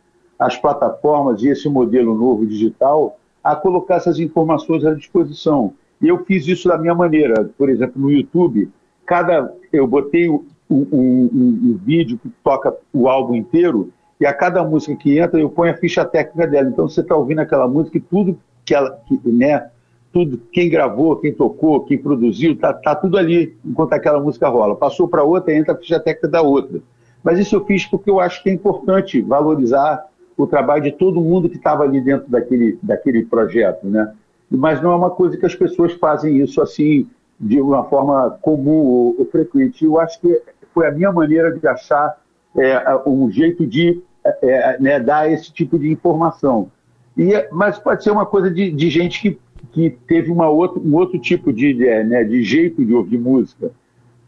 [0.44, 5.72] as plataformas e esse modelo novo digital a colocar essas informações à disposição.
[6.02, 7.50] E eu fiz isso da minha maneira.
[7.56, 8.70] Por exemplo, no YouTube,
[9.06, 14.62] cada eu botei um, um, um, vídeo que toca o álbum inteiro e a cada
[14.62, 16.68] música que entra eu ponho a ficha técnica dela.
[16.68, 19.70] Então você está ouvindo aquela música e tudo que ela, que, né,
[20.12, 24.76] tudo, quem gravou, quem tocou, quem produziu, tá, tá tudo ali enquanto aquela música rola.
[24.76, 26.80] Passou para outra, entra a ficha técnica da outra.
[27.22, 30.04] Mas isso eu fiz porque eu acho que é importante valorizar
[30.36, 34.12] o trabalho de todo mundo que estava ali dentro daquele, daquele projeto, né?
[34.50, 38.84] Mas não é uma coisa que as pessoas fazem isso assim de uma forma comum
[38.84, 39.84] ou, ou frequente.
[39.84, 40.40] Eu acho que
[40.72, 42.16] foi a minha maneira de achar
[42.56, 46.70] é, um jeito de é, é, né, dar esse tipo de informação.
[47.16, 49.38] E, mas pode ser uma coisa de, de gente que,
[49.72, 53.70] que teve uma outra, um outro tipo de, né, de jeito de ouvir música.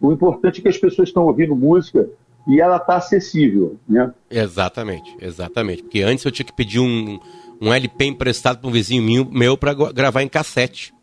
[0.00, 2.08] O importante é que as pessoas estão ouvindo música
[2.46, 4.12] e ela está acessível, né?
[4.30, 5.82] Exatamente, exatamente.
[5.82, 7.18] Porque antes eu tinha que pedir um,
[7.60, 10.94] um LP emprestado para um vizinho meu para gravar em cassete.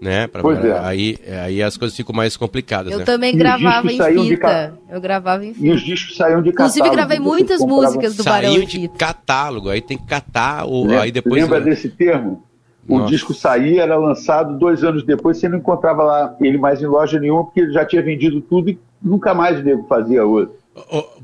[0.00, 0.28] Né?
[0.28, 0.78] Pra, pois é.
[0.78, 2.92] aí, aí as coisas ficam mais complicadas.
[2.92, 3.04] Eu né?
[3.04, 4.78] também gravava em fita.
[4.88, 5.66] Eu gravava em fita.
[5.66, 6.78] E os discos saíam de catálogo.
[6.78, 10.66] Inclusive gravei muitas músicas do Barão Saiu de catálogo, aí tem que catar.
[10.66, 12.44] O, lembra, aí depois, lembra desse termo?
[12.88, 13.10] O Nossa.
[13.10, 17.18] disco saía, era lançado, dois anos depois você não encontrava lá ele mais em loja
[17.18, 20.56] nenhuma, porque ele já tinha vendido tudo e nunca mais o nego fazia outro.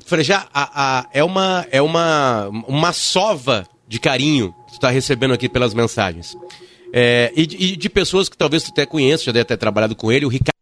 [0.07, 5.35] Frejá, a, a, é, uma, é uma, uma sova de carinho que tu está recebendo
[5.35, 6.37] aqui pelas mensagens.
[6.93, 9.97] É, e, de, e, de pessoas que talvez tu até conheça, já deve ter trabalhado
[9.97, 10.55] com ele, o Ricardo.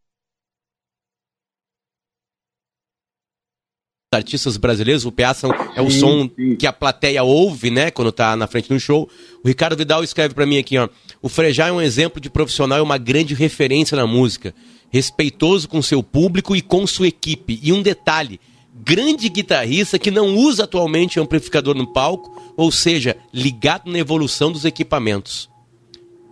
[4.14, 6.28] artistas brasileiros, o PA são, é o som
[6.58, 9.08] que a plateia ouve, né, quando tá na frente do show.
[9.42, 10.88] O Ricardo Vidal escreve para mim aqui, ó,
[11.22, 14.54] o Frejá é um exemplo de profissional e uma grande referência na música,
[14.90, 17.58] respeitoso com seu público e com sua equipe.
[17.62, 18.38] E um detalhe,
[18.72, 24.64] grande guitarrista que não usa atualmente amplificador no palco, ou seja, ligado na evolução dos
[24.64, 25.50] equipamentos.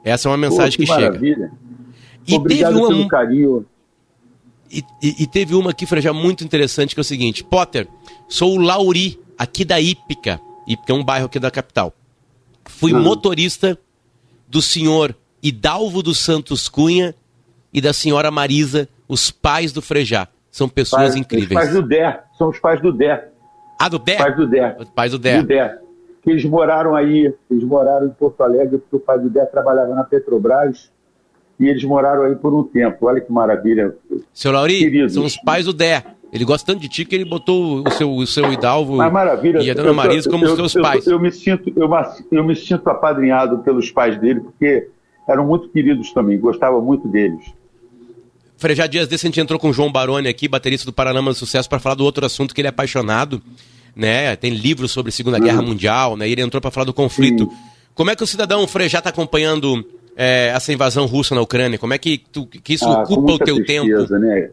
[0.05, 1.53] Essa é uma mensagem Pô, que, que chega.
[2.27, 3.67] E Obrigado teve uma, carinho.
[4.71, 7.43] E, e, e, teve uma aqui, Frejá, muito interessante, que é o seguinte.
[7.43, 7.89] Potter,
[8.29, 10.41] sou o Lauri, aqui da Ípica.
[10.67, 11.93] Ípica é um bairro aqui da capital.
[12.65, 13.03] Fui hum.
[13.03, 13.79] motorista
[14.49, 17.15] do senhor Hidalvo dos Santos Cunha
[17.73, 20.29] e da senhora Marisa, os pais do Frejá.
[20.51, 21.51] São pessoas pais, incríveis.
[21.51, 23.29] Os pais do Dé, são os pais do Dé.
[23.79, 24.17] Ah, do Dé?
[24.17, 24.77] Pais do Dé.
[24.79, 25.41] Os pais do Dé.
[25.41, 25.79] Do Dé.
[26.23, 29.95] Que eles moraram aí, eles moraram em Porto Alegre, porque o pai do Dé trabalhava
[29.95, 30.91] na Petrobras
[31.59, 33.07] e eles moraram aí por um tempo.
[33.07, 33.95] Olha que maravilha.
[34.35, 35.15] Seu Lauri, Queridos.
[35.15, 36.05] são os pais do Dé.
[36.33, 39.59] Ele gosta tanto de ti que ele botou o seu, o seu Hidalgo Mas maravilha.
[39.61, 41.07] e a dona Marisa como eu, os seus eu, pais.
[41.07, 41.91] Eu, eu, me sinto, eu,
[42.31, 44.89] eu me sinto apadrinhado pelos pais dele, porque
[45.29, 47.53] eram muito queridos também, gostava muito deles.
[48.61, 51.35] Frejá Dias desse a gente entrou com o João Baroni aqui, baterista do Paranama do
[51.35, 53.41] Sucesso, para falar do outro assunto que ele é apaixonado,
[53.97, 54.37] né?
[54.37, 55.45] Tem livros sobre a Segunda uhum.
[55.45, 56.29] Guerra Mundial, né?
[56.29, 57.45] E ele entrou para falar do conflito.
[57.45, 57.57] Sim.
[57.95, 59.83] Como é que o cidadão Frejá está acompanhando
[60.15, 61.79] é, essa invasão russa na Ucrânia?
[61.79, 64.19] Como é que, tu, que isso ah, ocupa o teu tristeza, tempo?
[64.19, 64.51] Né?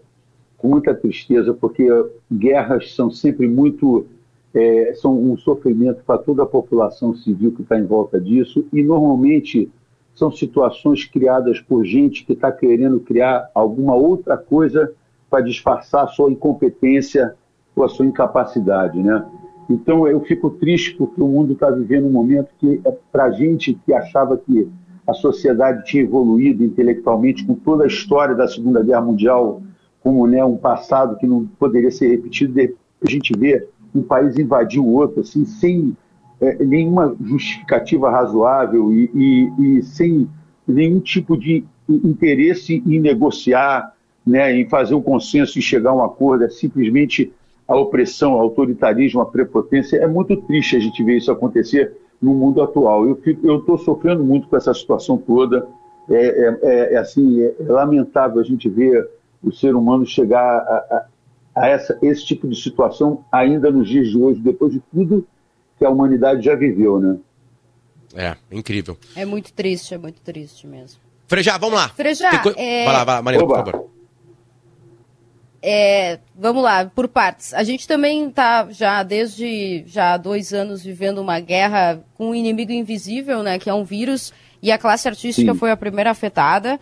[0.56, 1.86] Com muita tristeza, porque
[2.32, 4.08] guerras são sempre muito.
[4.54, 8.82] É, são um sofrimento para toda a população civil que está em volta disso, e
[8.82, 9.70] normalmente
[10.18, 14.92] são situações criadas por gente que está querendo criar alguma outra coisa
[15.30, 17.36] para disfarçar a sua incompetência
[17.76, 19.24] ou a sua incapacidade, né?
[19.70, 23.32] Então eu fico triste porque o mundo está vivendo um momento que é para a
[23.32, 24.68] gente que achava que
[25.06, 29.62] a sociedade tinha evoluído intelectualmente com toda a história da Segunda Guerra Mundial
[30.02, 34.80] como né, um passado que não poderia ser repetido, a gente vê um país invadir
[34.80, 35.96] o outro assim sem
[36.40, 40.30] é, nenhuma justificativa razoável e, e, e, sem
[40.68, 43.94] nenhum tipo de interesse em negociar,
[44.26, 47.32] né, em fazer um consenso e chegar a um acordo, é simplesmente
[47.68, 49.98] a opressão, o autoritarismo, a prepotência.
[49.98, 53.06] É muito triste a gente ver isso acontecer no mundo atual.
[53.06, 55.68] Eu estou sofrendo muito com essa situação toda.
[56.10, 59.10] É, é, é, é assim, é lamentável a gente ver
[59.44, 61.06] o ser humano chegar a, a,
[61.56, 65.26] a essa, esse tipo de situação ainda nos dias de hoje, depois de tudo
[65.78, 67.18] que a humanidade já viveu, né?
[68.16, 68.98] É, incrível.
[69.16, 71.00] É muito triste, é muito triste mesmo.
[71.28, 71.90] Frejá, vamos lá.
[71.90, 72.54] Frejá, co...
[72.56, 72.86] é...
[72.86, 73.90] Vai lá, vai lá, Marina, por favor.
[75.62, 77.54] É, vamos lá, por partes.
[77.54, 82.36] A gente também está já desde já há dois anos vivendo uma guerra com um
[82.36, 83.60] inimigo invisível, né?
[83.60, 84.32] Que é um vírus.
[84.62, 85.60] E a classe artística Sim.
[85.60, 86.80] foi a primeira afetada.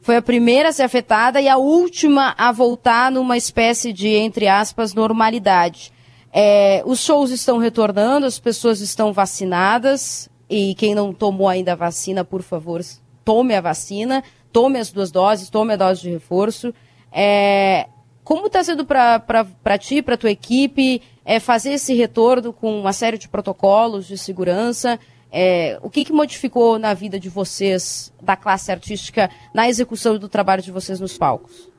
[0.00, 4.48] Foi a primeira a ser afetada e a última a voltar numa espécie de, entre
[4.48, 5.93] aspas, normalidade.
[6.36, 11.76] É, os shows estão retornando, as pessoas estão vacinadas e quem não tomou ainda a
[11.76, 12.80] vacina, por favor,
[13.24, 16.74] tome a vacina, tome as duas doses, tome a dose de reforço.
[17.12, 17.86] É,
[18.24, 23.16] como está sendo para ti, para tua equipe, é, fazer esse retorno com uma série
[23.16, 24.98] de protocolos de segurança.
[25.30, 30.28] É, o que, que modificou na vida de vocês, da classe artística, na execução do
[30.28, 31.73] trabalho de vocês nos palcos?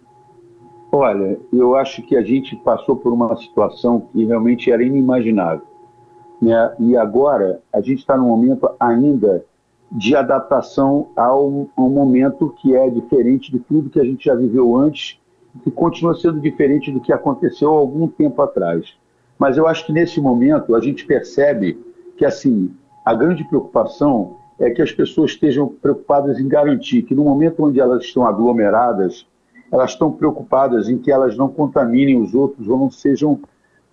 [0.98, 5.66] Olha, eu acho que a gente passou por uma situação que realmente era inimaginável.
[6.42, 6.74] Né?
[6.80, 9.44] E agora a gente está num momento ainda
[9.92, 14.74] de adaptação ao, ao momento que é diferente de tudo que a gente já viveu
[14.74, 15.20] antes,
[15.66, 18.94] que continua sendo diferente do que aconteceu algum tempo atrás.
[19.38, 21.78] Mas eu acho que nesse momento a gente percebe
[22.16, 22.72] que assim
[23.04, 27.82] a grande preocupação é que as pessoas estejam preocupadas em garantir que no momento onde
[27.82, 29.28] elas estão aglomeradas,
[29.72, 33.40] elas estão preocupadas em que elas não contaminem os outros ou não sejam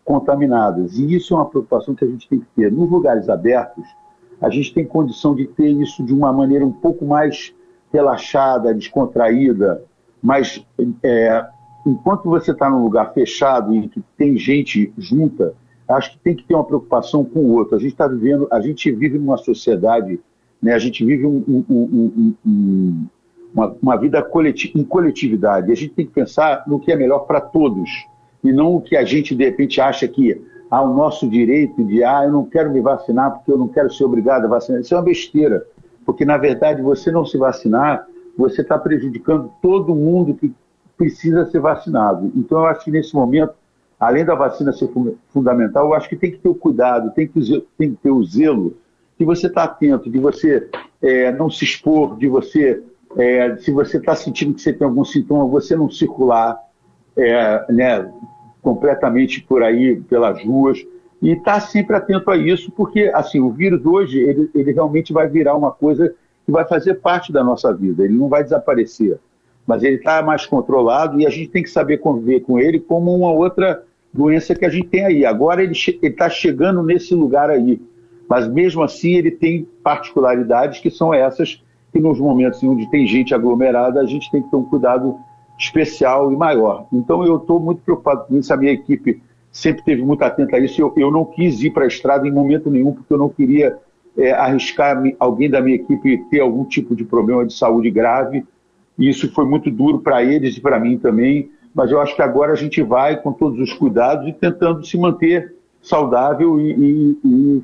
[0.04, 0.98] contaminadas.
[0.98, 2.70] E isso é uma preocupação que a gente tem que ter.
[2.70, 3.84] Nos lugares abertos,
[4.40, 7.54] a gente tem condição de ter isso de uma maneira um pouco mais
[7.92, 9.84] relaxada, descontraída,
[10.22, 10.64] mas
[11.02, 11.46] é,
[11.86, 15.54] enquanto você está num lugar fechado e que tem gente junta,
[15.88, 17.76] acho que tem que ter uma preocupação com o outro.
[17.76, 20.18] A gente está vivendo, a gente vive numa sociedade,
[20.60, 23.06] né, a gente vive um, um, um,
[23.54, 25.68] uma, uma, vida coleti em coletividade.
[25.68, 27.90] E a gente tem que pensar no que é melhor para todos
[28.42, 32.02] e não o que a gente de repente acha que há o nosso direito de,
[32.02, 34.80] ah, eu não quero me vacinar porque eu não quero ser obrigado a vacinar.
[34.80, 35.64] Isso é uma besteira,
[36.04, 40.52] porque na verdade você não se vacinar, você está prejudicando todo mundo que
[40.96, 42.32] precisa ser vacinado.
[42.34, 43.52] Então eu acho que nesse momento,
[44.00, 44.90] além da vacina ser
[45.28, 48.24] fundamental, eu acho que tem que ter o cuidado, tem que, tem que ter o
[48.24, 48.76] zelo
[49.18, 50.68] de você estar tá atento, de você
[51.00, 52.82] é, não se expor, de você,
[53.16, 56.58] é, se você está sentindo que você tem algum sintoma, você não circular,
[57.16, 58.10] é, né,
[58.60, 60.78] completamente por aí, pelas ruas,
[61.20, 65.12] e estar tá sempre atento a isso, porque assim o vírus hoje ele, ele realmente
[65.12, 69.18] vai virar uma coisa que vai fazer parte da nossa vida, ele não vai desaparecer,
[69.66, 73.14] mas ele está mais controlado e a gente tem que saber conviver com ele como
[73.14, 75.24] uma outra doença que a gente tem aí.
[75.24, 77.80] Agora ele está chegando nesse lugar aí,
[78.28, 83.34] mas mesmo assim ele tem particularidades que são essas que nos momentos onde tem gente
[83.34, 85.16] aglomerada a gente tem que ter um cuidado
[85.58, 86.86] especial e maior.
[86.92, 90.60] Então eu estou muito preocupado com isso, a minha equipe sempre esteve muito atenta a
[90.60, 90.80] isso.
[90.80, 93.76] Eu, eu não quis ir para a estrada em momento nenhum, porque eu não queria
[94.16, 98.44] é, arriscar alguém da minha equipe ter algum tipo de problema de saúde grave.
[98.98, 101.50] E isso foi muito duro para eles e para mim também.
[101.74, 104.98] Mas eu acho que agora a gente vai com todos os cuidados e tentando se
[104.98, 107.62] manter saudável e, e, e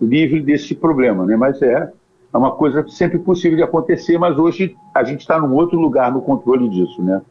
[0.00, 1.24] livre desse problema.
[1.26, 1.36] Né?
[1.36, 1.90] Mas é,
[2.36, 6.12] é uma coisa sempre possível de acontecer, mas hoje a gente está num outro lugar
[6.12, 7.22] no controle disso, né?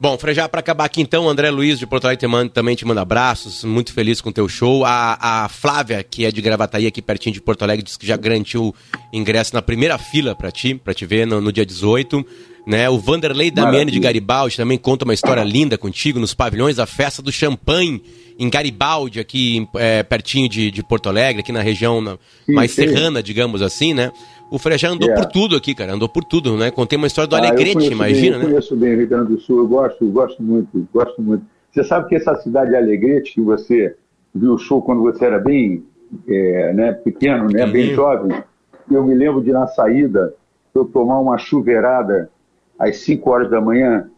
[0.00, 3.62] Bom, Frejá, para acabar aqui então, André Luiz de Porto Alegre também te manda abraços,
[3.64, 4.84] muito feliz com o teu show.
[4.84, 8.16] A, a Flávia, que é de Gravataí, aqui pertinho de Porto Alegre, disse que já
[8.16, 8.74] garantiu
[9.12, 12.24] ingresso na primeira fila para ti, para te ver no, no dia 18.
[12.66, 12.90] Né?
[12.90, 17.22] O Vanderlei Damiani de Garibaldi também conta uma história linda contigo nos pavilhões da festa
[17.22, 18.02] do champanhe
[18.38, 22.72] em Garibaldi, aqui é, pertinho de, de, Porto Alegre, aqui na região na, sim, mais
[22.72, 22.82] sim.
[22.88, 24.10] serrana, digamos assim, né?
[24.50, 25.22] O Frejá andou yeah.
[25.22, 26.70] por tudo aqui, cara, andou por tudo, né?
[26.70, 28.44] Contei uma história do ah, Alegrete, imagina, bem, né?
[28.44, 31.44] Eu conheço bem o Rio Grande do Sul, eu gosto, gosto muito, gosto muito.
[31.72, 33.94] Você sabe que essa cidade de Alegrete, que você
[34.34, 35.84] viu o show quando você era bem
[36.28, 38.42] é, né, pequeno, né, bem jovem,
[38.90, 40.34] eu me lembro de na saída
[40.74, 42.30] eu tomar uma chuveirada
[42.78, 44.08] às 5 horas da manhã,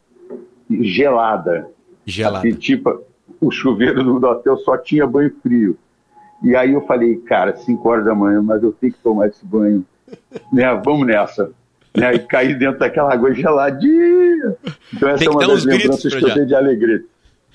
[0.70, 1.68] gelada.
[2.04, 2.38] Gelada.
[2.38, 3.02] Assim, tipo,
[3.40, 5.76] o chuveiro do hotel só tinha banho frio.
[6.42, 9.44] E aí eu falei, cara, 5 horas da manhã, mas eu tenho que tomar esse
[9.44, 9.84] banho.
[10.52, 11.50] né, vamos nessa.
[11.96, 14.56] Né, e cair dentro daquela água geladinha.
[14.94, 17.02] Então essa é uma das lembranças que eu tenho de alegria.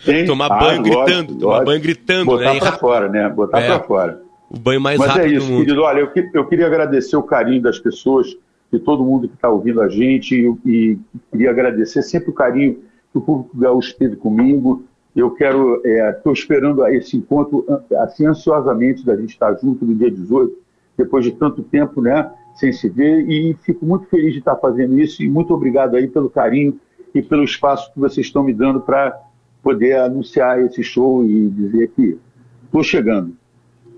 [0.04, 0.26] Tem?
[0.26, 1.66] Tomar ah, banho gritando, lógico, tomar lógico.
[1.66, 2.26] banho gritando.
[2.26, 2.60] Botar né?
[2.60, 3.30] pra fora, né?
[3.30, 4.22] Botar é, pra fora.
[4.50, 5.82] O banho mais Mas é rápido é isso, querido.
[5.82, 8.36] Olha, eu, eu queria agradecer o carinho das pessoas,
[8.74, 11.00] de todo mundo que está ouvindo a gente, e, e,
[11.32, 12.80] queria agradecer sempre o carinho
[13.12, 14.84] que o público gaúcho teve comigo,
[15.16, 17.64] eu quero, estou é, esperando esse encontro
[18.00, 20.58] assim ansiosamente da gente estar junto no dia 18,
[20.98, 25.00] depois de tanto tempo, né, sem se ver, e fico muito feliz de estar fazendo
[25.00, 26.80] isso e muito obrigado aí pelo carinho
[27.14, 29.16] e pelo espaço que vocês estão me dando para
[29.62, 32.18] poder anunciar esse show e dizer que
[32.66, 33.36] estou chegando.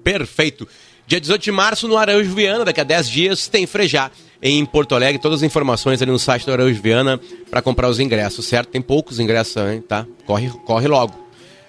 [0.03, 0.67] Perfeito.
[1.07, 4.09] Dia 18 de março no Araújo Viana, daqui a 10 dias tem Frejá
[4.41, 5.21] em Porto Alegre.
[5.21, 8.69] Todas as informações ali no site do Araújo Viana para comprar os ingressos, certo?
[8.69, 10.07] Tem poucos ingressos, hein, tá?
[10.25, 11.13] Corre, corre logo.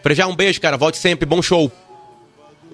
[0.03, 0.79] Frejá, um beijo, cara.
[0.79, 1.27] Volte sempre.
[1.27, 1.71] Bom show.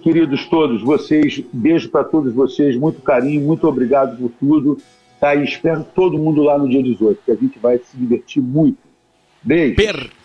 [0.04, 4.78] Queridos todos, vocês, beijo para todos vocês, muito carinho, muito obrigado por tudo.
[5.20, 5.34] Tá?
[5.34, 8.78] E espero todo mundo lá no dia 18, que a gente vai se divertir muito.
[9.42, 9.74] Beijo.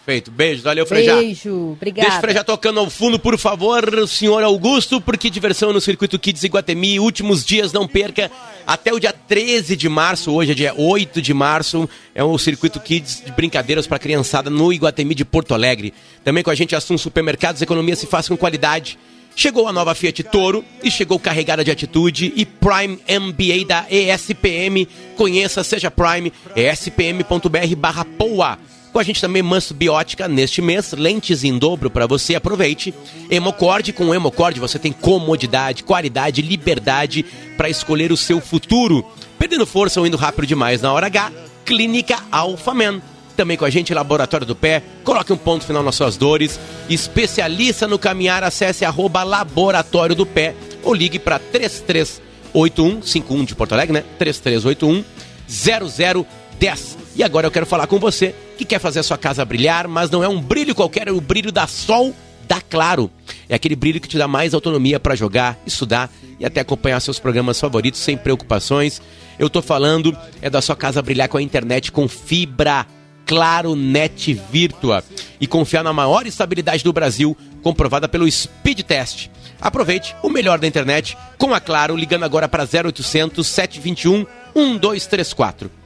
[0.07, 0.31] Perfeito.
[0.31, 0.63] Beijo.
[0.63, 1.17] Valeu, Frejá.
[1.17, 1.73] Beijo.
[1.73, 2.05] Obrigado.
[2.05, 6.45] Deixa o Frejá tocando ao fundo, por favor, senhor Augusto, porque diversão no Circuito Kids
[6.45, 6.97] Iguatemi.
[6.97, 8.31] Últimos dias, não perca.
[8.65, 12.79] Até o dia 13 de março, hoje é dia 8 de março, é o Circuito
[12.79, 15.93] Kids de brincadeiras para criançada no Iguatemi de Porto Alegre.
[16.23, 18.97] Também com a gente, assunto supermercados, economia se faz com qualidade.
[19.35, 24.87] Chegou a nova Fiat Toro e chegou carregada de atitude e Prime MBA da ESPM.
[25.17, 28.57] Conheça, seja Prime, espm.br barra POA.
[28.97, 32.91] Com a gente também Manso Biótica neste mês, lentes em dobro para você, aproveite.
[33.29, 37.23] Hemocord, com o Hemocord você tem comodidade, qualidade, liberdade
[37.55, 39.05] para escolher o seu futuro.
[39.37, 41.31] Perdendo força ou indo rápido demais na hora H,
[41.63, 42.99] Clínica Alphaman.
[43.35, 44.81] Também com a gente, Laboratório do Pé.
[45.03, 46.59] Coloque um ponto final nas suas dores.
[46.89, 53.73] Especialista no caminhar, acesse arroba Laboratório do Pé ou ligue para 3381 51 de Porto
[53.73, 54.03] Alegre, né?
[54.17, 55.05] 3381
[55.47, 56.97] 0010.
[57.15, 60.09] E agora eu quero falar com você que quer fazer a sua casa brilhar, mas
[60.09, 62.13] não é um brilho qualquer, é o brilho da Sol
[62.47, 63.11] da Claro.
[63.47, 67.19] É aquele brilho que te dá mais autonomia para jogar, estudar e até acompanhar seus
[67.19, 69.01] programas favoritos sem preocupações.
[69.37, 72.85] Eu tô falando é da sua casa brilhar com a internet com fibra
[73.25, 75.03] Claro Net Virtua
[75.39, 79.29] e confiar na maior estabilidade do Brasil, comprovada pelo Speed Test.
[79.59, 85.76] Aproveite o melhor da internet com a Claro, ligando agora para 0800 721 1234.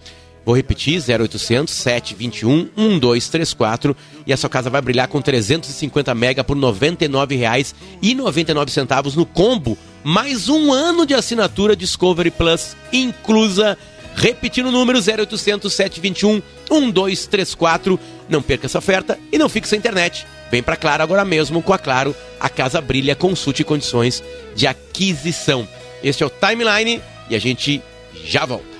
[0.45, 6.57] Vou repetir, 0800 721 1234 e a sua casa vai brilhar com 350 mega por
[6.57, 13.77] R$ 99,99 no combo, mais um ano de assinatura Discovery Plus inclusa
[14.15, 17.99] Repetindo o número 0800 721 1234.
[18.29, 20.25] Não perca essa oferta e não fique sem internet.
[20.51, 22.15] Vem para Claro agora mesmo com a Claro.
[22.39, 24.23] A casa brilha, consulte condições
[24.55, 25.67] de aquisição.
[26.03, 27.81] Este é o Timeline e a gente
[28.23, 28.70] já volta.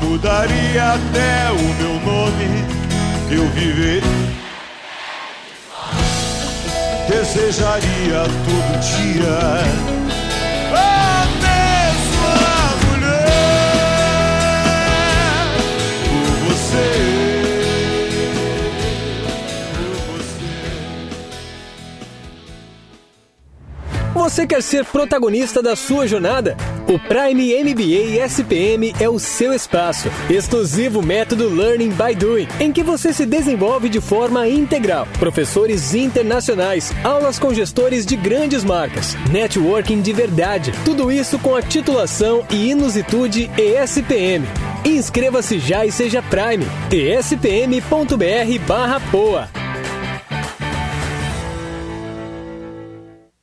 [0.00, 2.64] Mudaria até o meu nome,
[3.30, 4.02] eu viver.
[7.08, 10.00] Desejaria todo dia.
[24.30, 26.56] Você quer ser protagonista da sua jornada?
[26.90, 30.10] O Prime MBA SPM é o seu espaço.
[30.28, 35.06] Exclusivo método Learning by Doing, em que você se desenvolve de forma integral.
[35.16, 40.72] Professores internacionais, aulas com gestores de grandes marcas, networking de verdade.
[40.84, 44.44] Tudo isso com a titulação e inusitude ESPM.
[44.84, 46.66] Inscreva-se já e seja Prime.
[46.90, 48.00] espm.br/poa.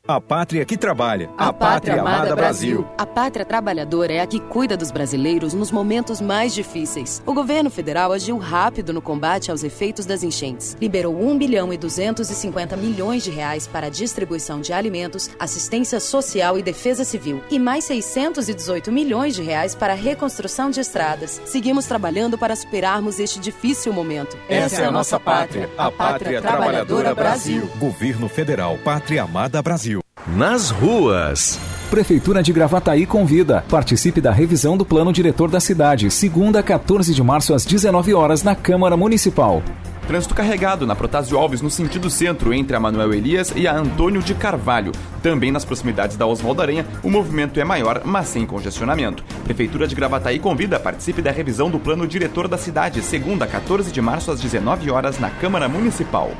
[0.08, 1.30] A pátria que trabalha.
[1.38, 2.78] A, a pátria, pátria amada, amada Brasil.
[2.78, 2.96] Brasil.
[2.98, 7.22] A pátria trabalhadora é a que cuida dos brasileiros nos momentos mais difíceis.
[7.26, 10.78] O governo federal agiu rápido no combate aos efeitos das enchentes.
[10.80, 16.58] Liberou 1 bilhão e 250 milhões de reais para a distribuição de alimentos, assistência social
[16.58, 17.44] e defesa civil.
[17.52, 21.42] E mais 618 milhões de reais para a reconstrução de estradas.
[21.46, 24.38] Seguimos trabalhando para superarmos este difícil momento.
[24.48, 25.70] Essa, é a nossa pátria.
[25.78, 27.62] A, a pátria, pátria trabalhadora, trabalhadora Brasil.
[27.66, 27.78] Brasil.
[27.78, 28.78] Governo Federal.
[28.86, 29.97] Pátria Amada Brasil
[30.36, 31.60] nas ruas.
[31.90, 33.64] Prefeitura de Gravataí convida.
[33.70, 38.44] Participe da revisão do plano diretor da cidade, segunda, 14 de março às 19 horas
[38.44, 39.64] na Câmara Municipal.
[40.06, 44.22] Trânsito carregado na Protásio Alves, no sentido centro, entre a Manuel Elias e a Antônio
[44.22, 44.94] de Carvalho.
[45.22, 49.24] Também nas proximidades da Oswaldo Aranha, o movimento é maior, mas sem congestionamento.
[49.44, 54.02] Prefeitura de Gravataí convida, participe da revisão do plano diretor da cidade, segunda, 14 de
[54.02, 56.32] março às 19 horas na Câmara Municipal.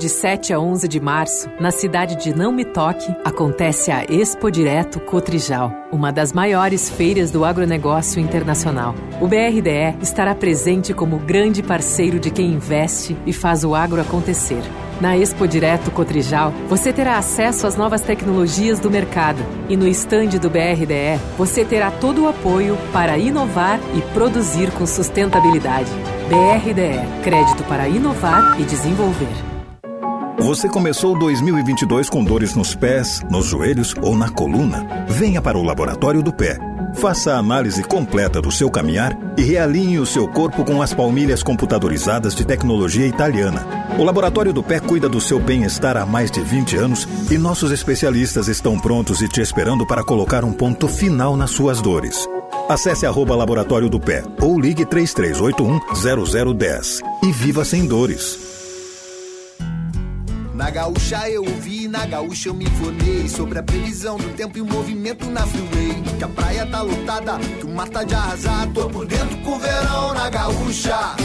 [0.00, 4.50] De 7 a 11 de março, na cidade de Não Me Toque, acontece a Expo
[4.50, 8.94] Direto Cotrijal, uma das maiores feiras do agronegócio internacional.
[9.20, 14.62] O BRDE estará presente como grande parceiro de quem investe e faz o agro acontecer.
[15.02, 20.38] Na Expo Direto Cotrijal, você terá acesso às novas tecnologias do mercado e no estande
[20.38, 25.90] do BRDE você terá todo o apoio para inovar e produzir com sustentabilidade.
[26.26, 29.49] BRDE Crédito para inovar e desenvolver.
[30.40, 35.04] Você começou 2022 com dores nos pés, nos joelhos ou na coluna?
[35.06, 36.58] Venha para o Laboratório do Pé.
[36.94, 41.42] Faça a análise completa do seu caminhar e realinhe o seu corpo com as palmilhas
[41.42, 43.66] computadorizadas de tecnologia italiana.
[43.98, 47.70] O Laboratório do Pé cuida do seu bem-estar há mais de 20 anos e nossos
[47.70, 52.26] especialistas estão prontos e te esperando para colocar um ponto final nas suas dores.
[52.68, 58.49] Acesse arroba Laboratório do Pé ou ligue 3381 0010 e viva sem dores.
[60.60, 64.60] Na gaúcha eu ouvi, na gaúcha eu me informei sobre a previsão do tempo e
[64.60, 66.02] o movimento na freeway.
[66.18, 68.68] Que a praia tá lotada, que o mar tá de arrasar.
[68.74, 71.16] Tô por dentro com o verão na gaúcha.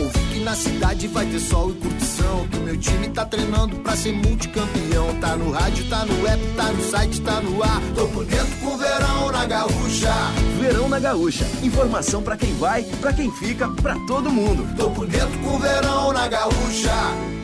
[0.00, 2.48] Ouvi que na cidade vai ter sol e curtição.
[2.48, 5.14] Que o meu time tá treinando pra ser multicampeão.
[5.20, 7.82] Tá no rádio, tá no app, tá no site, tá no ar.
[7.94, 10.14] Tô por dentro com o verão na gaúcha.
[10.58, 11.44] Verão na Gaúcha.
[11.62, 14.66] Informação pra quem vai, pra quem fica, pra todo mundo.
[14.78, 17.38] Tô por dentro com o verão na gaúcha.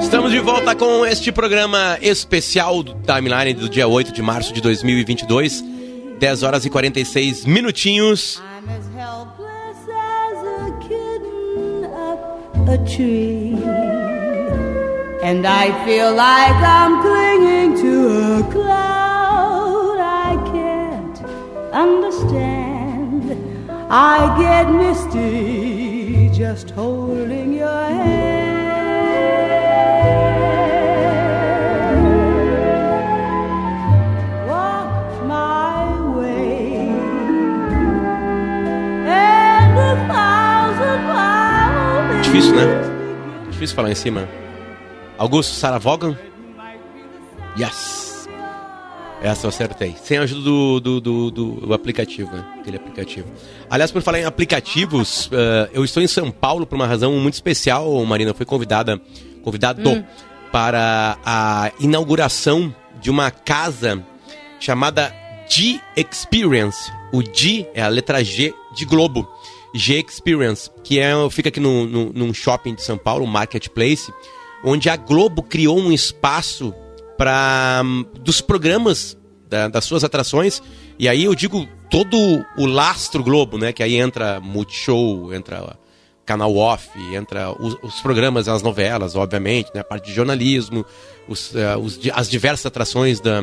[0.00, 4.60] Estamos de volta com este programa especial do Timeline do dia 8 de março de
[4.60, 5.62] 2022.
[6.18, 8.42] 10 horas e 46 minutinhos.
[12.68, 13.54] A tree.
[15.22, 17.94] And I feel like I'm clinging to
[18.38, 21.18] a cloud I can't
[21.72, 23.24] understand.
[23.90, 27.37] I get misty just holding
[42.38, 43.48] Difícil, né?
[43.50, 44.28] Difícil falar em cima.
[45.18, 46.16] Augusto Sarah Vaughan?
[47.58, 48.28] Yes!
[49.20, 49.96] Essa eu acertei.
[50.00, 52.44] Sem a ajuda do, do, do, do- aplicativo, né?
[52.60, 53.26] Aquele aplicativo.
[53.68, 57.34] Aliás, por falar em aplicativos, eh, eu estou em São Paulo por uma razão muito
[57.34, 58.32] especial, Marina.
[58.32, 59.00] Fui convidada,
[59.42, 60.04] convidado Hum.
[60.52, 64.00] para a inauguração de uma casa
[64.60, 65.12] chamada
[65.48, 66.88] G Experience.
[67.12, 69.28] O G é a letra G de Globo.
[69.74, 74.12] G Experience, que é, fica aqui no, no, num shopping de São Paulo, um marketplace,
[74.64, 76.74] onde a Globo criou um espaço
[77.16, 77.82] para
[78.20, 79.16] dos programas
[79.48, 80.62] da- das suas atrações.
[80.98, 82.16] E aí eu digo todo
[82.56, 83.72] o lastro Globo, né?
[83.72, 85.76] Que aí entra Multishow, entra
[86.24, 89.80] Canal Off, entra os, os programas, as novelas, obviamente, né?
[89.80, 90.84] A parte de jornalismo,
[91.28, 93.42] os, eh, os as diversas atrações da,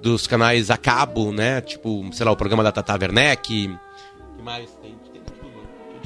[0.00, 1.60] dos canais a cabo, né?
[1.60, 3.68] Tipo, sei lá, o programa da Tata Werneck.
[4.36, 4.94] que mais tem?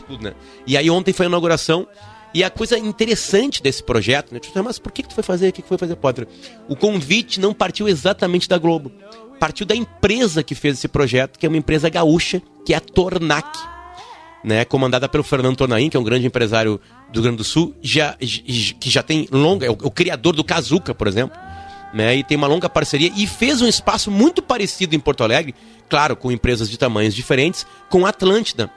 [0.09, 0.34] Tudo, né?
[0.66, 1.86] E aí ontem foi a inauguração.
[2.34, 4.40] E a coisa interessante desse projeto, né?
[4.40, 5.48] Tipo, Mas por que, que tu foi fazer?
[5.48, 6.26] O que, que foi fazer, Potter?
[6.68, 8.92] O convite não partiu exatamente da Globo.
[9.38, 12.80] Partiu da empresa que fez esse projeto, que é uma empresa gaúcha, que é a
[12.80, 13.46] Tornac
[14.42, 16.80] né, comandada pelo Fernando Tornaim, que é um grande empresário
[17.11, 20.44] do Rio Grande do Sul, já, que já tem longa, é o, o criador do
[20.44, 21.36] Kazuca, por exemplo,
[21.92, 25.54] né, e tem uma longa parceria e fez um espaço muito parecido em Porto Alegre,
[25.88, 28.70] claro, com empresas de tamanhos diferentes, com a Atlântida.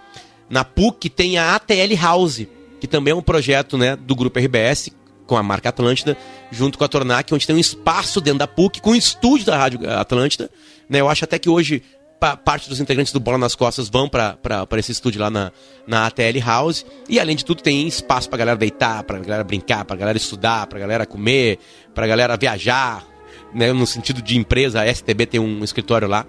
[0.51, 2.45] Na PUC tem a ATL House,
[2.79, 4.89] que também é um projeto, né, do grupo RBS
[5.25, 6.17] com a marca Atlântida,
[6.51, 9.57] junto com a Tornac, onde tem um espaço dentro da PUC com o estúdio da
[9.57, 10.49] Rádio Atlântida,
[10.89, 10.99] né?
[10.99, 11.81] Eu acho até que hoje
[12.19, 14.37] pa- parte dos integrantes do Bola nas Costas vão para
[14.77, 15.51] esse estúdio lá na,
[15.87, 16.85] na ATL House.
[17.07, 20.67] E além de tudo, tem espaço pra galera deitar, pra galera brincar, pra galera estudar,
[20.67, 21.59] pra galera comer,
[21.95, 23.07] pra galera viajar,
[23.53, 23.71] né?
[23.71, 26.25] No sentido de empresa, a STB tem um escritório lá.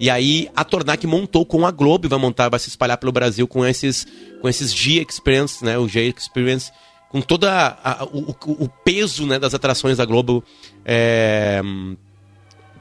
[0.00, 3.12] E aí a Tornac montou com a Globo e vai montar, vai se espalhar pelo
[3.12, 4.06] Brasil com esses,
[4.40, 5.78] com esses G Experience, né?
[5.78, 6.72] O G Experience,
[7.10, 7.44] com todo
[8.12, 10.42] o, o- peso né, das atrações da Globo.
[10.84, 11.60] É,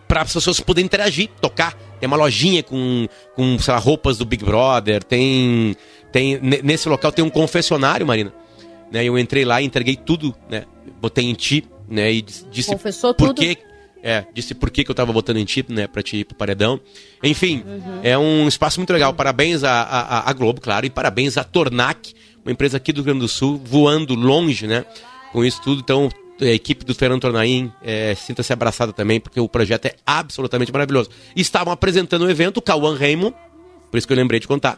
[0.07, 1.74] para as pessoas poderem interagir, tocar.
[1.99, 5.76] Tem uma lojinha com, com lá, roupas do Big Brother, tem,
[6.11, 8.34] tem ne- nesse local tem um confessionário, Marina.
[8.91, 10.66] Né, eu entrei lá e entreguei tudo, né?
[11.01, 12.11] Botei em ti, né?
[12.14, 13.41] E dis- disse Confessou por tudo?
[13.41, 13.57] que
[14.04, 16.36] é, disse por que, que eu tava botando em ti, né, pra te ir pro
[16.36, 16.80] paredão.
[17.24, 17.64] Enfim,
[18.04, 19.14] é um espaço muito legal.
[19.14, 23.06] Parabéns à, à, à Globo, claro, e parabéns à Tornac, uma empresa aqui do Rio
[23.06, 24.86] Grande do Sul, voando longe, né,
[25.32, 25.80] com isso tudo.
[25.80, 26.10] Então,
[26.41, 31.10] a equipe do Fernando Tornaim é, sinta-se abraçada também, porque o projeto é absolutamente maravilhoso.
[31.34, 33.34] Estavam apresentando o evento, o Cauã Raymond,
[33.89, 34.78] por isso que eu lembrei de contar.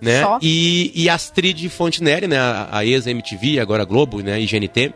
[0.00, 0.22] Né?
[0.22, 0.38] Só?
[0.42, 2.38] E, e Astrid Fontenelle, né?
[2.38, 4.40] A, a ex-MTV, agora Globo, né?
[4.40, 4.92] E GNT.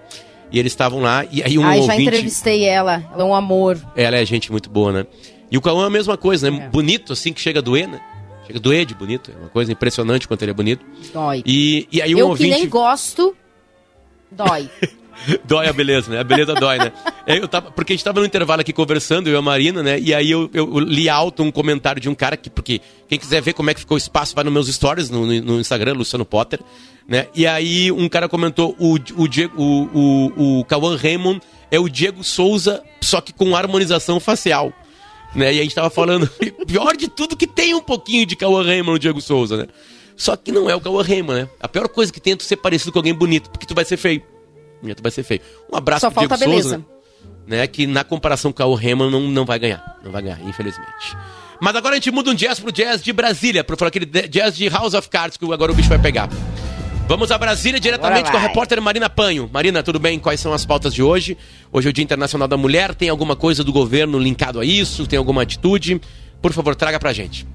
[0.52, 2.02] E eles estavam lá, e aí um Ai, já ouvinte...
[2.02, 3.02] entrevistei ela.
[3.12, 3.80] Ela é um amor.
[3.96, 5.06] Ela é gente muito boa, né?
[5.50, 6.68] E o Cauã é a mesma coisa, né?
[6.70, 8.00] Bonito, assim, que chega a doer, né?
[8.46, 9.32] Chega a doer de bonito.
[9.34, 10.84] É uma coisa impressionante quanto ele é bonito.
[11.12, 11.42] Dói.
[11.46, 12.50] E, e aí um eu ouvinte...
[12.50, 13.34] que nem gosto,
[14.30, 14.68] dói.
[15.44, 16.18] Dói a beleza, né?
[16.18, 16.92] A beleza dói, né?
[17.26, 19.82] É, Eu tava, porque a gente tava no intervalo aqui conversando, eu e a Marina,
[19.82, 19.98] né?
[20.00, 23.40] E aí eu, eu li alto um comentário de um cara que, porque quem quiser
[23.42, 25.92] ver como é que ficou o espaço, vai nos meus stories no, no- no Instagram,
[25.94, 26.60] Luciano Potter,
[27.06, 27.26] né?
[27.34, 31.40] E aí um cara comentou: o, o, Diego, o, o, o Cauã Raymond
[31.70, 34.72] é o Diego Souza, só que com harmonização facial.
[35.34, 35.54] Né?
[35.54, 36.28] E a gente tava falando,
[36.66, 39.66] pior de tudo que tem um pouquinho de Cauã Raymond no Diego Souza, né?
[40.14, 41.48] Só que não é o Cauã Raymond, né?
[41.58, 43.84] A pior coisa que tem é tu ser parecido com alguém bonito, porque tu vai
[43.84, 44.22] ser feio.
[45.00, 45.40] Vai ser feio.
[45.72, 46.68] Um abraço Só pro Diego falta a beleza.
[46.70, 46.86] Souza,
[47.46, 47.66] né?
[47.66, 49.98] Que na comparação com o Raymond não, não vai ganhar.
[50.04, 51.16] Não vai ganhar, infelizmente.
[51.60, 54.68] Mas agora a gente muda um jazz pro jazz de Brasília, pro aquele jazz de
[54.68, 56.28] House of Cards que agora o bicho vai pegar.
[57.06, 59.48] Vamos a Brasília diretamente com a repórter Marina Panho.
[59.52, 60.18] Marina, tudo bem?
[60.18, 61.36] Quais são as pautas de hoje?
[61.70, 62.94] Hoje é o Dia Internacional da Mulher.
[62.94, 65.06] Tem alguma coisa do governo linkado a isso?
[65.06, 66.00] Tem alguma atitude?
[66.40, 67.46] Por favor, traga pra gente.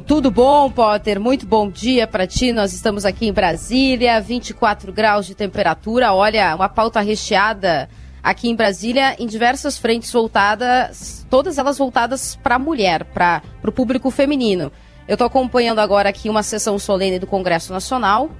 [0.00, 1.20] Tudo bom, Potter?
[1.20, 2.50] Muito bom dia para ti.
[2.50, 6.14] Nós estamos aqui em Brasília, 24 graus de temperatura.
[6.14, 7.90] Olha, uma pauta recheada
[8.22, 13.70] aqui em Brasília em diversas frentes voltadas, todas elas voltadas para a mulher, para o
[13.70, 14.72] público feminino.
[15.06, 18.30] Eu estou acompanhando agora aqui uma sessão solene do Congresso Nacional,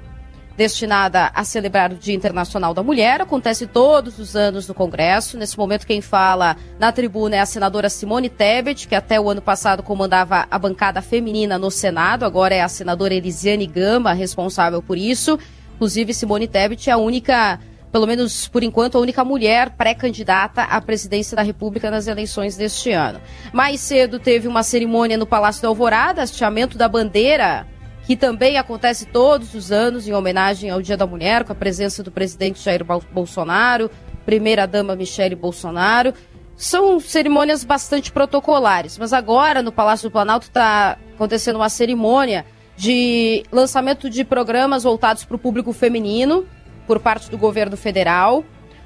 [0.56, 3.20] destinada a celebrar o Dia Internacional da Mulher.
[3.20, 5.36] Acontece todos os anos no Congresso.
[5.36, 9.42] Nesse momento, quem fala na tribuna é a senadora Simone Tebet, que até o ano
[9.42, 12.24] passado comandava a bancada feminina no Senado.
[12.24, 15.38] Agora é a senadora Elisiane Gama responsável por isso.
[15.74, 17.58] Inclusive, Simone Tebet é a única,
[17.90, 22.92] pelo menos por enquanto, a única mulher pré-candidata à presidência da República nas eleições deste
[22.92, 23.20] ano.
[23.52, 27.66] Mais cedo teve uma cerimônia no Palácio da Alvorada, hasteamento da bandeira
[28.04, 32.02] que também acontece todos os anos em homenagem ao Dia da Mulher, com a presença
[32.02, 33.90] do presidente Jair Bolsonaro,
[34.24, 36.12] primeira-dama Michele Bolsonaro.
[36.56, 42.44] São cerimônias bastante protocolares, mas agora no Palácio do Planalto está acontecendo uma cerimônia
[42.76, 46.46] de lançamento de programas voltados para o público feminino
[46.86, 48.44] por parte do governo federal.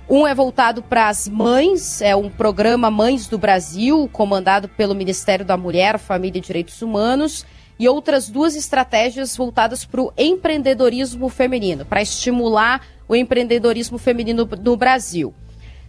[0.08, 5.44] Um é voltado para as mães, é um programa Mães do Brasil, comandado pelo Ministério
[5.44, 7.44] da Mulher, Família e Direitos Humanos
[7.78, 14.76] e outras duas estratégias voltadas para o empreendedorismo feminino, para estimular o empreendedorismo feminino no
[14.76, 15.34] Brasil.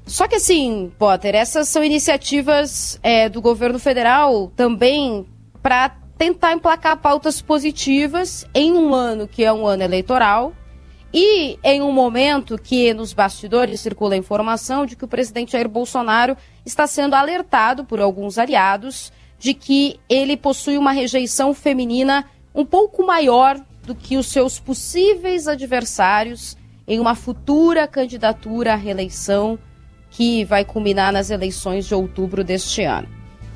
[0.05, 5.25] Só que assim, Potter, essas são iniciativas é, do governo federal também
[5.61, 10.53] para tentar emplacar pautas positivas em um ano que é um ano eleitoral
[11.13, 15.67] e em um momento que nos bastidores circula a informação de que o presidente Jair
[15.67, 16.35] Bolsonaro
[16.65, 23.05] está sendo alertado por alguns aliados de que ele possui uma rejeição feminina um pouco
[23.05, 26.57] maior do que os seus possíveis adversários
[26.87, 29.59] em uma futura candidatura à reeleição
[30.09, 33.07] que vai culminar nas eleições de outubro deste ano.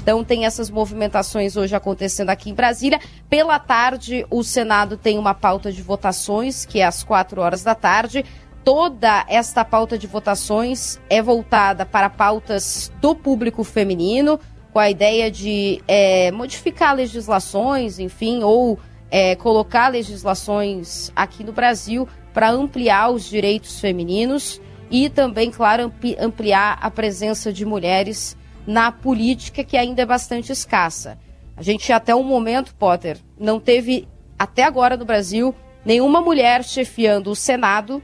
[0.01, 2.99] Então tem essas movimentações hoje acontecendo aqui em Brasília.
[3.29, 7.75] Pela tarde, o Senado tem uma pauta de votações, que é às quatro horas da
[7.75, 8.25] tarde.
[8.63, 14.39] Toda esta pauta de votações é voltada para pautas do público feminino,
[14.72, 22.07] com a ideia de é, modificar legislações, enfim, ou é, colocar legislações aqui no Brasil
[22.34, 29.63] para ampliar os direitos femininos e também, claro, ampliar a presença de mulheres na política,
[29.63, 31.17] que ainda é bastante escassa.
[31.55, 34.07] A gente, até o momento, Potter, não teve,
[34.38, 35.53] até agora no Brasil,
[35.86, 38.01] nenhuma mulher chefiando o Senado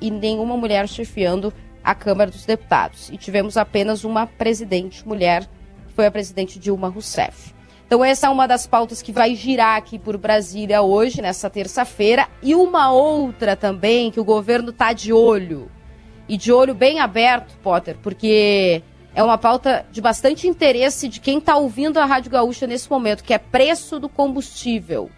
[0.00, 1.52] e nenhuma mulher chefiando
[1.82, 3.10] a Câmara dos Deputados.
[3.10, 5.48] E tivemos apenas uma presidente mulher
[5.94, 7.54] foi a presidente Dilma Rousseff.
[7.86, 12.28] Então essa é uma das pautas que vai girar aqui por Brasília hoje, nessa terça-feira,
[12.42, 15.70] e uma outra também que o governo está de olho.
[16.28, 18.82] E de olho bem aberto, Potter, porque
[19.14, 23.22] é uma pauta de bastante interesse de quem está ouvindo a Rádio Gaúcha nesse momento,
[23.22, 25.10] que é preço do combustível.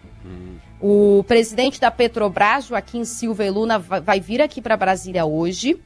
[0.79, 5.81] O presidente da Petrobras, Joaquim Silva e Luna, vai vir aqui para Brasília hoje,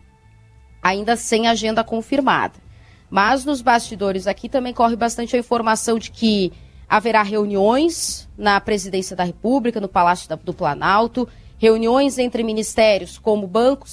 [0.84, 2.56] ainda sem agenda confirmada.
[3.12, 6.54] Mas nos bastidores aqui também corre bastante a informação de que
[6.88, 13.86] haverá reuniões na Presidência da República, no Palácio do Planalto, reuniões entre ministérios como Banco,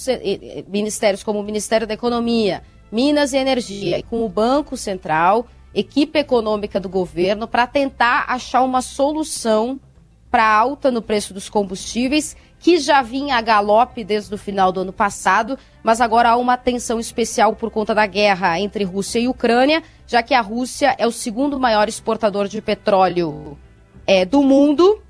[0.69, 5.45] ministérios como o Ministério da Economia, Minas e Energia, e com o Banco Central,
[5.75, 9.79] equipe econômica do governo, para tentar achar uma solução
[10.31, 14.71] para a alta no preço dos combustíveis que já vinha a galope desde o final
[14.71, 19.19] do ano passado, mas agora há uma tensão especial por conta da guerra entre Rússia
[19.19, 23.57] e Ucrânia, já que a Rússia é o segundo maior exportador de petróleo
[24.05, 25.01] é, do mundo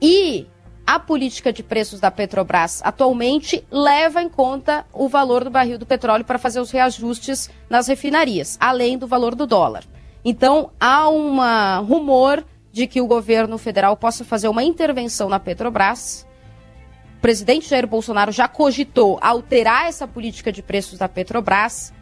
[0.00, 0.46] e
[0.86, 5.84] a política de preços da Petrobras atualmente leva em conta o valor do barril do
[5.84, 9.84] petróleo para fazer os reajustes nas refinarias, além do valor do dólar.
[10.24, 11.38] Então, há um
[11.84, 16.27] rumor de que o governo federal possa fazer uma intervenção na Petrobras
[17.18, 21.92] o presidente Jair Bolsonaro já cogitou alterar essa política de preços da Petrobras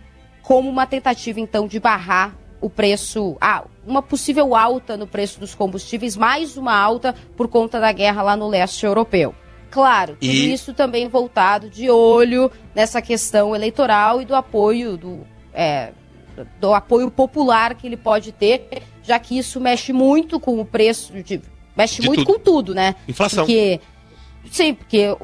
[0.42, 5.54] como uma tentativa, então, de barrar o preço, ah, uma possível alta no preço dos
[5.54, 9.34] combustíveis, mais uma alta por conta da guerra lá no leste europeu.
[9.70, 10.52] Claro, tudo e...
[10.52, 15.92] isso também voltado de olho nessa questão eleitoral e do apoio do, é,
[16.60, 18.68] do apoio popular que ele pode ter,
[19.02, 21.40] já que isso mexe muito com o preço de,
[21.74, 22.34] mexe de muito tudo.
[22.34, 22.94] com tudo, né?
[23.08, 23.44] Inflação.
[23.44, 23.80] Porque
[24.50, 25.16] Sim, porque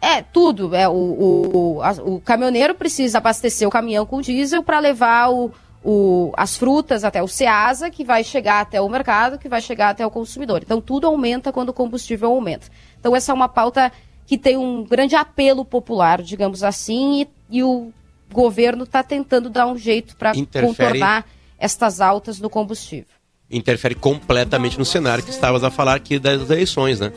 [0.00, 0.74] é tudo.
[0.74, 1.80] É, o, o,
[2.14, 5.52] o caminhoneiro precisa abastecer o caminhão com diesel para levar o,
[5.84, 9.90] o, as frutas até o Ceasa, que vai chegar até o mercado, que vai chegar
[9.90, 10.62] até o consumidor.
[10.62, 12.66] Então, tudo aumenta quando o combustível aumenta.
[12.98, 13.92] Então, essa é uma pauta
[14.26, 17.92] que tem um grande apelo popular, digamos assim, e, e o
[18.32, 21.26] governo está tentando dar um jeito para contornar
[21.58, 23.14] estas altas no combustível.
[23.50, 27.12] Interfere completamente no cenário que estavas a falar aqui das eleições, né?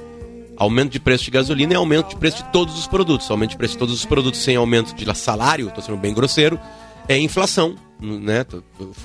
[0.58, 3.30] Aumento de preço de gasolina e aumento de preço de todos os produtos.
[3.30, 6.60] Aumento de preço de todos os produtos sem aumento de salário, estou sendo bem grosseiro,
[7.08, 8.46] é inflação, né?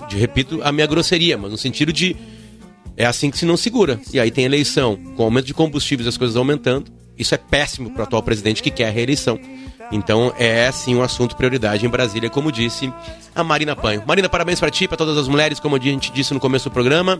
[0.08, 2.16] De, repito a minha grosseria, mas no sentido de
[2.96, 4.00] é assim que se não segura.
[4.12, 6.92] E aí tem eleição, com aumento de combustíveis as coisas aumentando.
[7.16, 9.38] Isso é péssimo para o atual presidente que quer a reeleição.
[9.90, 12.92] Então é sim um assunto prioridade em Brasília, como disse
[13.34, 14.02] a Marina Panho.
[14.06, 16.72] Marina, parabéns para ti, para todas as mulheres, como a gente disse no começo do
[16.72, 17.18] programa.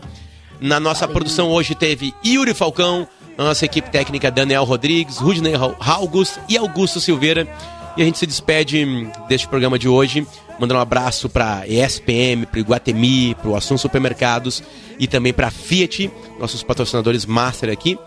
[0.61, 3.07] Na nossa produção hoje teve Yuri Falcão,
[3.39, 7.47] a nossa equipe técnica Daniel Rodrigues, Rudney August e Augusto Silveira.
[7.95, 10.27] E a gente se despede deste programa de hoje,
[10.59, 14.61] mandando um abraço para ESPM, para Iguatemi, para o Assun Supermercados
[14.99, 17.97] e também para Fiat, nossos patrocinadores master aqui,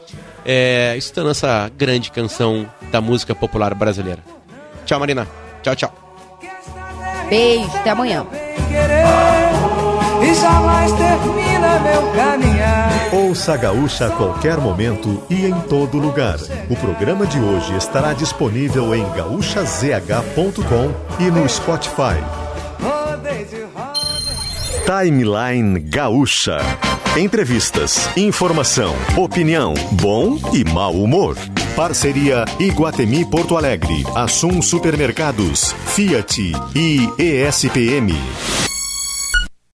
[0.44, 4.22] é, escutando essa grande canção da música popular brasileira.
[4.84, 5.26] Tchau, Marina.
[5.62, 5.94] Tchau, tchau.
[7.30, 8.26] Beijo, até amanhã.
[10.22, 12.92] E jamais termina meu caminhar.
[13.12, 16.38] Ouça a Gaúcha a qualquer momento e em todo lugar.
[16.70, 22.22] O programa de hoje estará disponível em gaúchazh.com e no Spotify.
[24.86, 26.58] Timeline Gaúcha.
[27.16, 31.36] Entrevistas, informação, opinião, bom e mau humor.
[31.76, 38.12] Parceria Iguatemi Porto Alegre, Assum Supermercados, Fiat e ESPM.